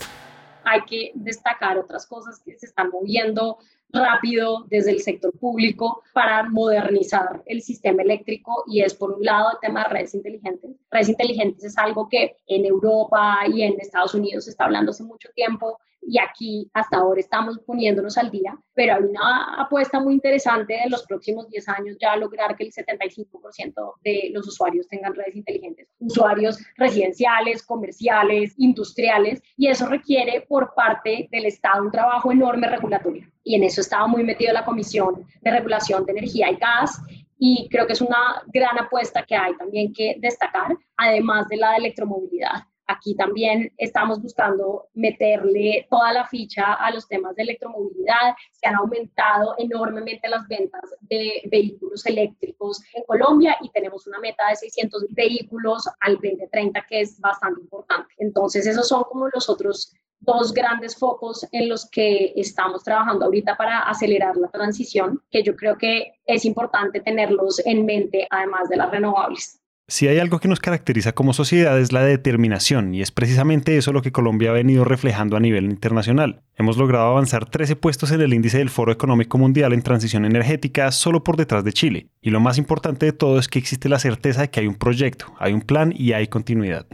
Hay 0.63 0.82
que 0.89 1.12
destacar 1.13 1.78
otras 1.78 2.08
cosas 2.08 2.41
que 2.43 2.58
se 2.58 2.65
están 2.65 2.89
moviendo 2.89 3.60
rápido 3.91 4.65
desde 4.71 4.89
el 4.89 5.02
sector 5.02 5.32
público 5.38 6.02
para 6.13 6.49
modernizar 6.49 7.43
el 7.45 7.62
sistema 7.62 8.02
eléctrico 8.02 8.63
y 8.65 8.82
es 8.82 8.95
por 8.95 9.12
un 9.12 9.23
lado 9.23 9.52
el 9.52 9.60
tema 9.62 9.84
de 9.84 9.89
redes 9.89 10.15
inteligentes. 10.15 10.71
Redes 10.89 11.10
inteligentes 11.10 11.63
es 11.63 11.78
algo 11.78 12.10
que 12.10 12.38
en 12.47 12.65
Europa 12.65 13.41
y 13.54 13.62
en 13.62 13.80
Estados 13.80 14.15
Unidos 14.15 14.45
se 14.45 14.49
está 14.49 14.65
hablando 14.65 14.89
hace 14.89 15.04
mucho 15.04 15.30
tiempo 15.36 15.80
y 16.08 16.20
aquí 16.20 16.70
hasta 16.74 16.98
ahora 16.98 17.20
estamos 17.20 17.60
poniéndonos 17.60 18.18
al 18.18 18.32
día, 18.32 18.58
pero 18.74 18.96
hay 18.96 19.04
una 19.04 19.62
apuesta 19.62 20.00
muy 20.00 20.13
interesante 20.13 20.76
en 20.84 20.92
los 20.92 21.06
próximos 21.06 21.50
10 21.50 21.70
años 21.70 21.98
ya 22.00 22.16
lograr 22.16 22.56
que 22.56 22.63
el 22.63 22.72
75% 22.72 23.94
de 24.04 24.30
los 24.32 24.48
usuarios 24.48 24.88
tengan 24.88 25.16
redes 25.16 25.36
inteligentes, 25.36 25.88
usuarios 26.00 26.60
residenciales, 26.78 27.63
comerciales, 27.63 28.54
industriales, 28.58 29.42
y 29.58 29.68
eso 29.68 29.88
requiere 29.88 30.46
por 30.48 30.74
parte 30.74 31.28
del 31.32 31.46
Estado 31.46 31.84
un 31.84 31.92
trabajo 31.92 32.32
enorme 32.32 32.68
regulatorio. 32.68 33.28
Y 33.44 33.56
en 33.56 33.63
eso 33.63 33.82
estaba 33.82 34.08
muy 34.08 34.24
metido 34.24 34.54
la 34.54 34.66
Comisión 34.66 35.26
de 35.42 35.52
Regulación 35.52 36.06
de 36.06 36.13
Energía 36.13 36.50
y 36.50 36.56
Gas 36.56 37.02
y 37.38 37.68
creo 37.70 37.86
que 37.86 37.94
es 37.94 38.02
una 38.02 38.42
gran 38.48 38.80
apuesta 38.80 39.26
que 39.26 39.36
hay 39.36 39.56
también 39.58 39.92
que 39.92 40.16
destacar, 40.20 40.78
además 40.96 41.48
de 41.50 41.58
la 41.58 41.72
de 41.72 41.78
electromovilidad. 41.78 42.63
Aquí 42.95 43.15
también 43.15 43.73
estamos 43.77 44.21
buscando 44.21 44.88
meterle 44.93 45.88
toda 45.89 46.13
la 46.13 46.25
ficha 46.27 46.73
a 46.73 46.91
los 46.91 47.08
temas 47.08 47.36
de 47.36 47.43
electromovilidad. 47.43 48.36
Se 48.51 48.67
han 48.67 48.75
aumentado 48.75 49.56
enormemente 49.58 50.29
las 50.29 50.47
ventas 50.47 50.93
de 51.01 51.41
vehículos 51.49 52.06
eléctricos 52.06 52.82
en 52.93 53.03
Colombia 53.06 53.58
y 53.62 53.69
tenemos 53.69 54.06
una 54.06 54.19
meta 54.19 54.47
de 54.49 54.58
600 54.58 55.08
vehículos 55.10 55.89
al 56.01 56.13
2030 56.15 56.86
que 56.88 57.01
es 57.01 57.19
bastante 57.19 57.62
importante. 57.62 58.13
Entonces, 58.17 58.67
esos 58.67 58.88
son 58.88 59.03
como 59.03 59.27
los 59.29 59.49
otros 59.49 59.91
dos 60.19 60.53
grandes 60.53 60.95
focos 60.95 61.45
en 61.51 61.67
los 61.67 61.89
que 61.89 62.34
estamos 62.36 62.84
trabajando 62.84 63.25
ahorita 63.25 63.58
para 63.58 63.79
acelerar 63.89 64.38
la 64.38 64.49
transición, 64.49 65.21
que 65.29 65.43
yo 65.43 65.56
creo 65.56 65.77
que 65.77 66.13
es 66.25 66.45
importante 66.45 67.01
tenerlos 67.01 67.60
en 67.65 67.86
mente, 67.86 68.27
además 68.29 68.69
de 68.69 68.77
las 68.77 68.91
renovables. 68.91 69.62
Si 69.89 70.08
hay 70.08 70.17
algo 70.17 70.39
que 70.39 70.48
nos 70.48 70.62
caracteriza 70.62 71.12
como 71.12 71.34
sociedad 71.34 71.78
es 71.78 71.91
la 71.91 72.04
determinación 72.04 72.96
y 72.96 73.02
es 73.02 73.12
precisamente 73.12 73.76
eso 73.76 73.91
lo 73.91 74.02
que 74.02 74.13
Colombia 74.13 74.52
ha 74.52 74.54
venido 74.54 74.86
reflejando 74.86 75.36
a 75.36 75.41
nivel 75.41 75.65
internacional. 75.65 76.41
Hemos 76.56 76.78
logrado 76.78 77.08
avanzar 77.08 77.50
13 77.50 77.76
puestos 77.76 78.12
en 78.12 78.22
el 78.22 78.34
índice 78.34 78.60
del 78.60 78.69
Foro 78.69 78.93
Económico 78.93 79.38
Mundial 79.38 79.74
en 79.74 79.82
transición 79.82 80.24
energética 80.24 80.89
solo 80.93 81.22
por 81.26 81.36
detrás 81.36 81.65
de 81.65 81.74
Chile. 81.74 82.08
Y 82.22 82.30
lo 82.30 82.39
más 82.39 82.58
importante 82.58 83.08
de 83.08 83.12
todo 83.12 83.38
es 83.39 83.50
que 83.50 83.60
existe 83.60 83.89
la 83.89 84.00
certeza 84.00 84.41
de 84.41 84.50
que 84.50 84.62
hay 84.62 84.67
un 84.67 84.76
proyecto, 84.76 85.34
hay 85.38 85.52
un 85.52 85.62
plan 85.62 85.93
y 85.93 86.13
hay 86.13 86.28
continuidad. 86.28 86.86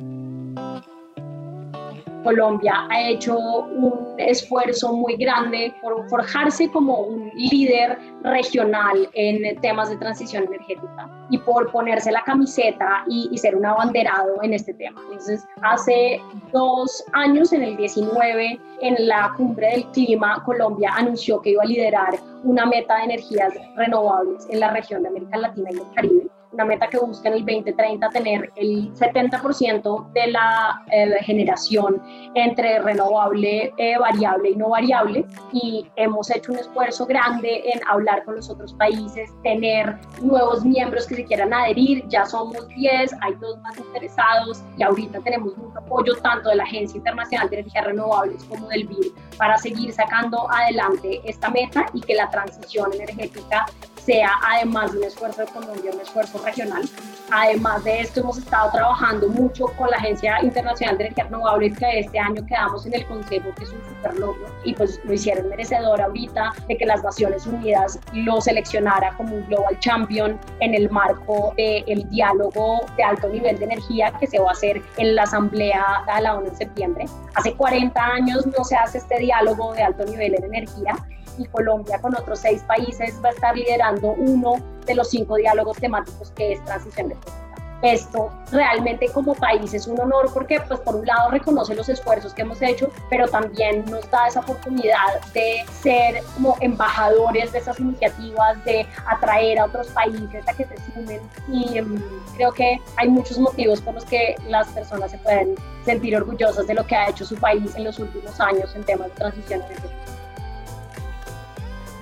Colombia 2.30 2.86
ha 2.92 3.10
hecho 3.10 3.40
un 3.40 4.14
esfuerzo 4.20 4.94
muy 4.94 5.16
grande 5.16 5.74
por 5.82 6.08
forjarse 6.10 6.70
como 6.70 7.00
un 7.00 7.32
líder 7.34 7.98
regional 8.22 9.10
en 9.14 9.60
temas 9.62 9.90
de 9.90 9.98
transición 9.98 10.44
energética 10.44 11.10
y 11.32 11.40
por 11.40 11.72
ponerse 11.72 12.12
la 12.12 12.22
camiseta 12.22 13.04
y, 13.08 13.36
ser 13.36 13.56
un 13.56 13.66
abanderado 13.66 14.44
en 14.44 14.54
este 14.54 14.76
tema. 14.76 15.02
Entonces, 15.06 15.44
hace 15.64 16.22
dos 16.54 17.04
años, 17.14 17.52
en 17.52 17.64
el 17.64 17.76
19, 17.78 18.60
en 18.82 19.08
la 19.08 19.34
cumbre 19.36 19.72
del 19.72 19.86
clima, 19.88 20.44
Colombia 20.46 20.92
anunció 20.96 21.42
que 21.42 21.52
iba 21.52 21.64
a 21.64 21.66
liderar 21.66 22.20
una 22.44 22.68
meta 22.68 22.98
de 22.98 23.04
energías 23.06 23.56
renovables 23.76 24.46
en 24.52 24.60
la 24.60 24.72
región 24.72 25.02
de 25.02 25.10
América 25.10 25.38
Latina 25.38 25.70
y 25.72 25.78
el 25.78 25.94
Caribe 25.96 26.39
una 26.52 26.66
meta 26.66 26.88
que 26.88 26.98
busca 26.98 27.30
en 27.30 27.36
el 27.36 27.46
2030 27.46 28.10
tener 28.10 28.52
el 28.56 28.94
70% 28.94 30.12
de 30.14 30.28
la 30.28 30.84
eh, 30.92 31.12
generación 31.22 32.02
entre 32.34 32.80
renovable, 32.80 33.74
eh, 33.78 33.98
variable 34.00 34.52
y 34.52 34.56
no 34.56 34.70
variable. 34.70 35.26
Y 35.54 35.88
hemos 35.96 36.30
hecho 36.32 36.52
un 36.52 36.60
esfuerzo 36.60 37.06
grande 37.06 37.64
en 37.72 37.80
hablar 37.88 38.24
con 38.24 38.36
los 38.36 38.50
otros 38.50 38.74
países, 38.74 39.32
tener 39.44 39.98
nuevos 40.22 40.66
miembros 40.66 41.08
que 41.08 41.16
se 41.16 41.26
quieran 41.26 41.54
adherir. 41.54 42.04
Ya 42.08 42.26
somos 42.26 42.68
10, 42.70 43.14
hay 43.22 43.34
dos 43.36 43.60
más 43.60 43.78
interesados 43.78 44.64
y 44.78 44.84
ahorita 44.84 45.20
tenemos 45.22 45.56
mucho 45.58 45.78
apoyo 45.78 46.16
tanto 46.18 46.50
de 46.50 46.56
la 46.56 46.64
Agencia 46.64 46.98
Internacional 46.98 47.50
de 47.50 47.60
Energías 47.60 47.86
Renovables 47.86 48.44
como 48.46 48.68
del 48.70 48.88
BID 48.88 49.12
para 49.38 49.58
seguir 49.58 49.92
sacando 49.94 50.50
adelante 50.52 51.22
esta 51.24 51.50
meta 51.50 51.86
y 51.94 52.02
que 52.02 52.16
la 52.16 52.30
transición 52.30 52.92
energética 52.94 53.66
sea 54.10 54.32
además 54.44 54.92
de 54.92 55.00
un 55.00 55.04
esfuerzo 55.04 55.44
económico, 55.44 55.88
un 55.94 56.02
esfuerzo 56.02 56.39
regional. 56.44 56.84
Además 57.32 57.84
de 57.84 58.02
esto, 58.02 58.22
hemos 58.22 58.38
estado 58.40 58.72
trabajando 58.72 59.28
mucho 59.30 59.68
con 59.78 59.90
la 59.90 59.98
Agencia 59.98 60.42
Internacional 60.42 60.98
de 60.98 61.06
Energía 61.06 61.26
Renovable, 61.26 61.72
que 61.72 62.00
este 62.00 62.18
año 62.18 62.44
quedamos 62.46 62.86
en 62.86 62.96
el 62.96 63.06
Consejo, 63.06 63.54
que 63.56 63.66
es 63.66 63.70
un 63.70 63.82
super 63.88 64.20
logro, 64.20 64.48
y 64.64 64.74
pues 64.74 65.00
lo 65.04 65.14
hicieron 65.14 65.48
merecedor 65.50 66.02
ahorita 66.02 66.54
de 66.68 66.78
que 66.78 66.86
las 66.86 67.04
Naciones 67.04 67.46
Unidas 67.46 68.00
lo 68.14 68.42
seleccionara 68.42 69.14
como 69.16 69.36
un 69.36 69.48
Global 69.48 69.78
Champion 69.80 70.40
en 70.60 70.74
el 70.74 70.90
marco 70.90 71.54
del 71.56 72.10
diálogo 72.10 72.86
de 72.98 73.04
alto 73.04 73.30
nivel 73.30 73.60
de 73.60 73.66
energía 73.66 74.12
que 74.20 74.26
se 74.26 74.40
va 74.40 74.50
a 74.50 74.54
hacer 74.54 74.82
en 74.98 75.16
la 75.16 75.24
Asamblea 75.24 76.04
de 76.16 76.22
la 76.22 76.36
ONU 76.36 76.48
en 76.48 76.56
septiembre. 76.56 77.06
Hace 77.36 77.54
40 77.54 78.04
años 78.04 78.48
no 78.48 78.64
se 78.64 78.76
hace 78.76 78.98
este 78.98 79.20
diálogo 79.20 79.74
de 79.74 79.84
alto 79.84 80.04
nivel 80.06 80.34
en 80.36 80.46
energía 80.46 80.96
y 81.40 81.46
Colombia 81.48 82.00
con 82.00 82.16
otros 82.16 82.40
seis 82.40 82.64
países 82.64 83.20
va 83.24 83.30
a 83.30 83.32
estar 83.32 83.56
liderando 83.56 84.12
uno 84.12 84.56
de 84.86 84.96
los 84.96 85.10
cinco 85.10 85.36
diálogos 85.36 85.78
temáticos 85.78 86.32
que 86.32 86.54
es 86.54 86.66
transición 86.66 87.08
energética. 87.08 87.50
Esto 87.82 88.30
realmente 88.52 89.08
como 89.10 89.34
país 89.36 89.74
es 89.74 89.88
un 89.88 90.00
honor 90.02 90.30
porque 90.34 90.60
pues 90.60 90.82
por 90.82 90.98
un 90.98 91.06
lado 91.06 91.32
reconoce 91.32 91.74
los 91.76 91.88
esfuerzos 91.88 92.34
que 92.34 92.42
hemos 92.42 92.62
hecho, 92.62 92.92
pero 93.10 93.26
también 93.28 93.86
nos 93.86 94.10
da 94.12 94.28
esa 94.28 94.42
oportunidad 94.42 95.22
de 95.34 95.64
ser 95.82 96.22
como 96.34 96.58
embajadores 96.60 97.54
de 97.54 97.60
esas 97.60 97.80
iniciativas, 97.80 98.64
de 98.66 98.86
atraer 99.08 99.60
a 99.60 99.66
otros 99.66 99.88
países 99.88 100.46
a 100.46 100.54
que 100.54 100.66
se 100.66 100.76
sumen 100.94 101.22
y 101.48 101.80
um, 101.80 102.02
creo 102.36 102.52
que 102.52 102.82
hay 102.98 103.08
muchos 103.08 103.38
motivos 103.38 103.80
por 103.80 103.94
los 103.94 104.04
que 104.04 104.36
las 104.50 104.68
personas 104.70 105.12
se 105.12 105.18
pueden 105.20 105.56
sentir 105.86 106.18
orgullosas 106.18 106.68
de 106.68 106.74
lo 106.74 106.86
que 106.86 106.98
ha 106.98 107.10
hecho 107.10 107.24
su 107.24 107.36
país 107.38 107.74
en 107.78 107.86
los 107.86 107.98
últimos 107.98 108.38
años 108.42 108.76
en 108.76 108.84
temas 108.84 109.08
de 109.08 109.16
transición 109.16 109.62
energética. 109.62 110.09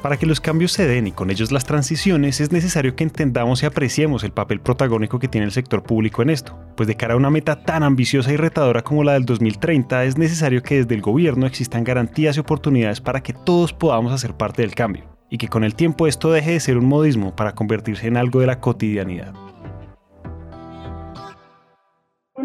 Para 0.07 0.15
que 0.15 0.25
los 0.25 0.39
cambios 0.39 0.71
se 0.71 0.87
den 0.87 1.07
y 1.07 1.11
con 1.11 1.31
ellos 1.31 1.51
las 1.51 1.65
transiciones, 1.65 2.39
es 2.39 2.53
necesario 2.53 2.95
que 2.95 3.03
entendamos 3.03 3.61
y 3.61 3.65
apreciemos 3.65 4.23
el 4.23 4.31
papel 4.31 4.61
protagónico 4.61 5.19
que 5.19 5.27
tiene 5.27 5.43
el 5.43 5.51
sector 5.51 5.83
público 5.83 6.21
en 6.21 6.29
esto, 6.29 6.57
pues 6.77 6.87
de 6.87 6.95
cara 6.95 7.15
a 7.15 7.17
una 7.17 7.29
meta 7.29 7.61
tan 7.61 7.83
ambiciosa 7.83 8.31
y 8.31 8.37
retadora 8.37 8.85
como 8.85 9.03
la 9.03 9.15
del 9.15 9.25
2030, 9.25 10.05
es 10.05 10.17
necesario 10.17 10.63
que 10.63 10.77
desde 10.77 10.95
el 10.95 11.01
gobierno 11.01 11.45
existan 11.45 11.83
garantías 11.83 12.37
y 12.37 12.39
oportunidades 12.39 13.01
para 13.01 13.21
que 13.21 13.33
todos 13.33 13.73
podamos 13.73 14.13
hacer 14.13 14.33
parte 14.33 14.61
del 14.61 14.75
cambio, 14.75 15.03
y 15.29 15.37
que 15.37 15.49
con 15.49 15.65
el 15.65 15.75
tiempo 15.75 16.07
esto 16.07 16.31
deje 16.31 16.51
de 16.51 16.61
ser 16.61 16.77
un 16.77 16.85
modismo 16.85 17.35
para 17.35 17.53
convertirse 17.53 18.07
en 18.07 18.15
algo 18.15 18.39
de 18.39 18.47
la 18.47 18.61
cotidianidad 18.61 19.33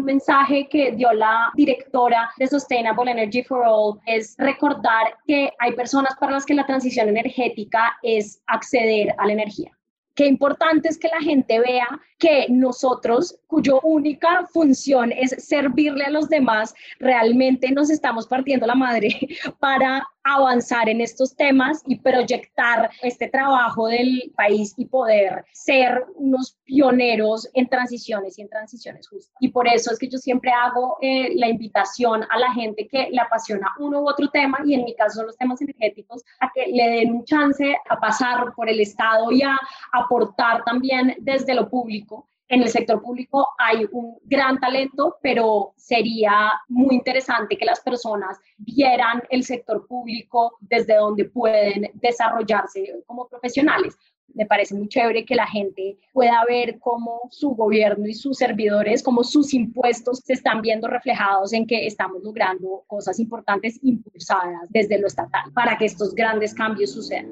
mensaje 0.01 0.67
que 0.69 0.91
dio 0.93 1.11
la 1.13 1.51
directora 1.55 2.31
de 2.37 2.47
Sustainable 2.47 3.11
Energy 3.11 3.43
for 3.43 3.63
All 3.65 3.99
es 4.05 4.35
recordar 4.37 5.17
que 5.27 5.51
hay 5.59 5.73
personas 5.73 6.15
para 6.19 6.33
las 6.33 6.45
que 6.45 6.53
la 6.53 6.65
transición 6.65 7.09
energética 7.09 7.97
es 8.01 8.41
acceder 8.47 9.13
a 9.17 9.27
la 9.27 9.33
energía. 9.33 9.71
Qué 10.15 10.27
importante 10.27 10.89
es 10.89 10.99
que 10.99 11.07
la 11.07 11.21
gente 11.21 11.59
vea 11.59 11.87
que 12.19 12.45
nosotros, 12.49 13.39
cuyo 13.47 13.79
única 13.81 14.45
función 14.45 15.11
es 15.11 15.31
servirle 15.43 16.05
a 16.05 16.11
los 16.11 16.29
demás, 16.29 16.75
realmente 16.99 17.71
nos 17.71 17.89
estamos 17.89 18.27
partiendo 18.27 18.67
la 18.67 18.75
madre 18.75 19.09
para 19.59 20.05
avanzar 20.23 20.89
en 20.89 21.01
estos 21.01 21.35
temas 21.35 21.81
y 21.85 21.99
proyectar 21.99 22.89
este 23.01 23.27
trabajo 23.27 23.87
del 23.87 24.31
país 24.35 24.73
y 24.77 24.85
poder 24.85 25.45
ser 25.51 26.05
unos 26.15 26.57
pioneros 26.63 27.49
en 27.53 27.67
transiciones 27.67 28.37
y 28.37 28.43
en 28.43 28.49
transiciones 28.49 29.07
justas. 29.07 29.35
Y 29.39 29.49
por 29.49 29.67
eso 29.67 29.91
es 29.91 29.99
que 29.99 30.07
yo 30.07 30.17
siempre 30.17 30.51
hago 30.51 30.97
eh, 31.01 31.35
la 31.35 31.47
invitación 31.47 32.23
a 32.29 32.39
la 32.39 32.53
gente 32.53 32.87
que 32.87 33.09
le 33.11 33.19
apasiona 33.19 33.67
uno 33.79 34.01
u 34.01 34.09
otro 34.09 34.29
tema, 34.29 34.59
y 34.65 34.73
en 34.73 34.85
mi 34.85 34.95
caso 34.95 35.17
son 35.17 35.27
los 35.27 35.37
temas 35.37 35.61
energéticos, 35.61 36.23
a 36.39 36.49
que 36.53 36.67
le 36.67 36.89
den 36.89 37.13
un 37.13 37.25
chance 37.25 37.75
a 37.89 37.99
pasar 37.99 38.53
por 38.55 38.69
el 38.69 38.79
Estado 38.79 39.31
y 39.31 39.43
a 39.43 39.57
aportar 39.91 40.63
también 40.63 41.15
desde 41.19 41.53
lo 41.53 41.69
público 41.69 42.29
en 42.49 42.61
el 42.61 42.69
sector 42.69 43.01
público 43.01 43.47
hay 43.57 43.85
un 43.91 44.17
gran 44.25 44.59
talento, 44.59 45.17
pero 45.21 45.73
sería 45.77 46.51
muy 46.67 46.95
interesante 46.95 47.57
que 47.57 47.65
las 47.65 47.79
personas 47.79 48.37
vieran 48.57 49.23
el 49.29 49.43
sector 49.43 49.87
público 49.87 50.57
desde 50.61 50.95
donde 50.95 51.25
pueden 51.25 51.91
desarrollarse 51.95 53.03
como 53.05 53.27
profesionales. 53.27 53.97
Me 54.35 54.45
parece 54.45 54.75
muy 54.75 54.87
chévere 54.87 55.25
que 55.25 55.35
la 55.35 55.47
gente 55.47 55.97
pueda 56.11 56.43
ver 56.47 56.79
cómo 56.79 57.21
su 57.29 57.51
gobierno 57.51 58.07
y 58.07 58.13
sus 58.13 58.37
servidores, 58.37 59.03
cómo 59.03 59.23
sus 59.23 59.53
impuestos 59.53 60.19
se 60.19 60.33
están 60.33 60.61
viendo 60.61 60.87
reflejados 60.87 61.53
en 61.53 61.67
que 61.67 61.85
estamos 61.85 62.23
logrando 62.23 62.83
cosas 62.87 63.19
importantes 63.19 63.79
impulsadas 63.83 64.69
desde 64.69 64.99
lo 64.99 65.07
estatal 65.07 65.51
para 65.53 65.77
que 65.77 65.85
estos 65.85 66.15
grandes 66.15 66.53
cambios 66.53 66.91
sucedan. 66.91 67.27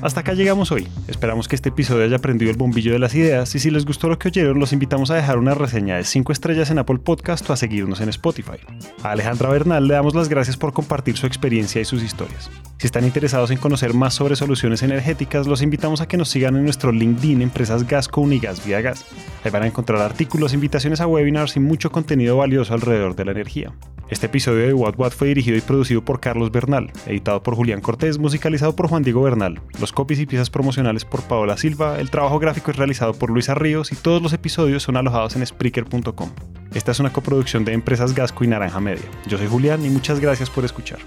Hasta 0.00 0.20
acá 0.20 0.32
llegamos 0.34 0.70
hoy. 0.70 0.86
Esperamos 1.08 1.48
que 1.48 1.56
este 1.56 1.70
episodio 1.70 2.04
haya 2.04 2.18
prendido 2.18 2.52
el 2.52 2.56
bombillo 2.56 2.92
de 2.92 3.00
las 3.00 3.14
ideas 3.14 3.52
y 3.54 3.58
si 3.58 3.70
les 3.70 3.84
gustó 3.84 4.08
lo 4.08 4.18
que 4.18 4.28
oyeron, 4.28 4.60
los 4.60 4.72
invitamos 4.72 5.10
a 5.10 5.16
dejar 5.16 5.38
una 5.38 5.54
reseña 5.54 5.96
de 5.96 6.04
5 6.04 6.30
estrellas 6.30 6.70
en 6.70 6.78
Apple 6.78 6.98
Podcast 6.98 7.48
o 7.50 7.52
a 7.52 7.56
seguirnos 7.56 8.00
en 8.00 8.08
Spotify. 8.10 8.58
A 9.02 9.10
Alejandra 9.10 9.48
Bernal 9.48 9.88
le 9.88 9.94
damos 9.94 10.14
las 10.14 10.28
gracias 10.28 10.56
por 10.56 10.72
compartir 10.72 11.16
su 11.16 11.26
experiencia 11.26 11.80
y 11.80 11.84
sus 11.84 12.02
historias. 12.02 12.48
Si 12.78 12.86
están 12.86 13.04
interesados 13.04 13.50
en 13.50 13.58
conocer 13.58 13.92
más 13.92 14.14
sobre 14.14 14.36
soluciones 14.36 14.84
energéticas, 14.84 15.48
los 15.48 15.62
invitamos 15.62 16.00
a 16.00 16.06
que 16.06 16.16
nos 16.16 16.28
sigan 16.28 16.54
en 16.54 16.62
nuestro 16.62 16.92
LinkedIn 16.92 17.42
Empresas 17.42 17.84
Gasco 17.88 18.20
Unigas 18.20 18.64
Vía 18.64 18.80
Gas. 18.80 19.04
Ahí 19.42 19.50
van 19.50 19.64
a 19.64 19.66
encontrar 19.66 20.00
artículos, 20.00 20.54
invitaciones 20.54 21.00
a 21.00 21.08
webinars 21.08 21.56
y 21.56 21.60
mucho 21.60 21.90
contenido 21.90 22.36
valioso 22.36 22.74
alrededor 22.74 23.16
de 23.16 23.24
la 23.24 23.32
energía. 23.32 23.72
Este 24.10 24.26
episodio 24.26 24.64
de 24.64 24.74
What 24.74 24.94
What 24.96 25.10
fue 25.10 25.26
dirigido 25.26 25.56
y 25.56 25.60
producido 25.60 26.04
por 26.04 26.20
Carlos 26.20 26.52
Bernal, 26.52 26.92
editado 27.04 27.42
por 27.42 27.56
Julián 27.56 27.80
Cortés, 27.80 28.16
musicalizado 28.18 28.76
por 28.76 28.86
Juan 28.86 29.02
Diego 29.02 29.22
Bernal. 29.22 29.60
Los 29.80 29.90
copies 29.90 30.20
y 30.20 30.26
piezas 30.26 30.48
promocionales 30.48 31.04
por 31.04 31.22
Paola 31.22 31.56
Silva, 31.56 31.98
el 31.98 32.10
trabajo 32.10 32.38
gráfico 32.38 32.70
es 32.70 32.76
realizado 32.76 33.12
por 33.12 33.30
Luisa 33.30 33.56
Ríos 33.56 33.90
y 33.90 33.96
todos 33.96 34.22
los 34.22 34.32
episodios 34.32 34.84
son 34.84 34.96
alojados 34.96 35.34
en 35.34 35.44
Spreaker.com. 35.44 36.30
Esta 36.72 36.92
es 36.92 37.00
una 37.00 37.12
coproducción 37.12 37.64
de 37.64 37.72
Empresas 37.72 38.14
Gasco 38.14 38.44
y 38.44 38.46
Naranja 38.46 38.78
Media. 38.78 39.04
Yo 39.26 39.36
soy 39.36 39.48
Julián 39.48 39.84
y 39.84 39.90
muchas 39.90 40.20
gracias 40.20 40.48
por 40.48 40.64
escuchar. 40.64 41.00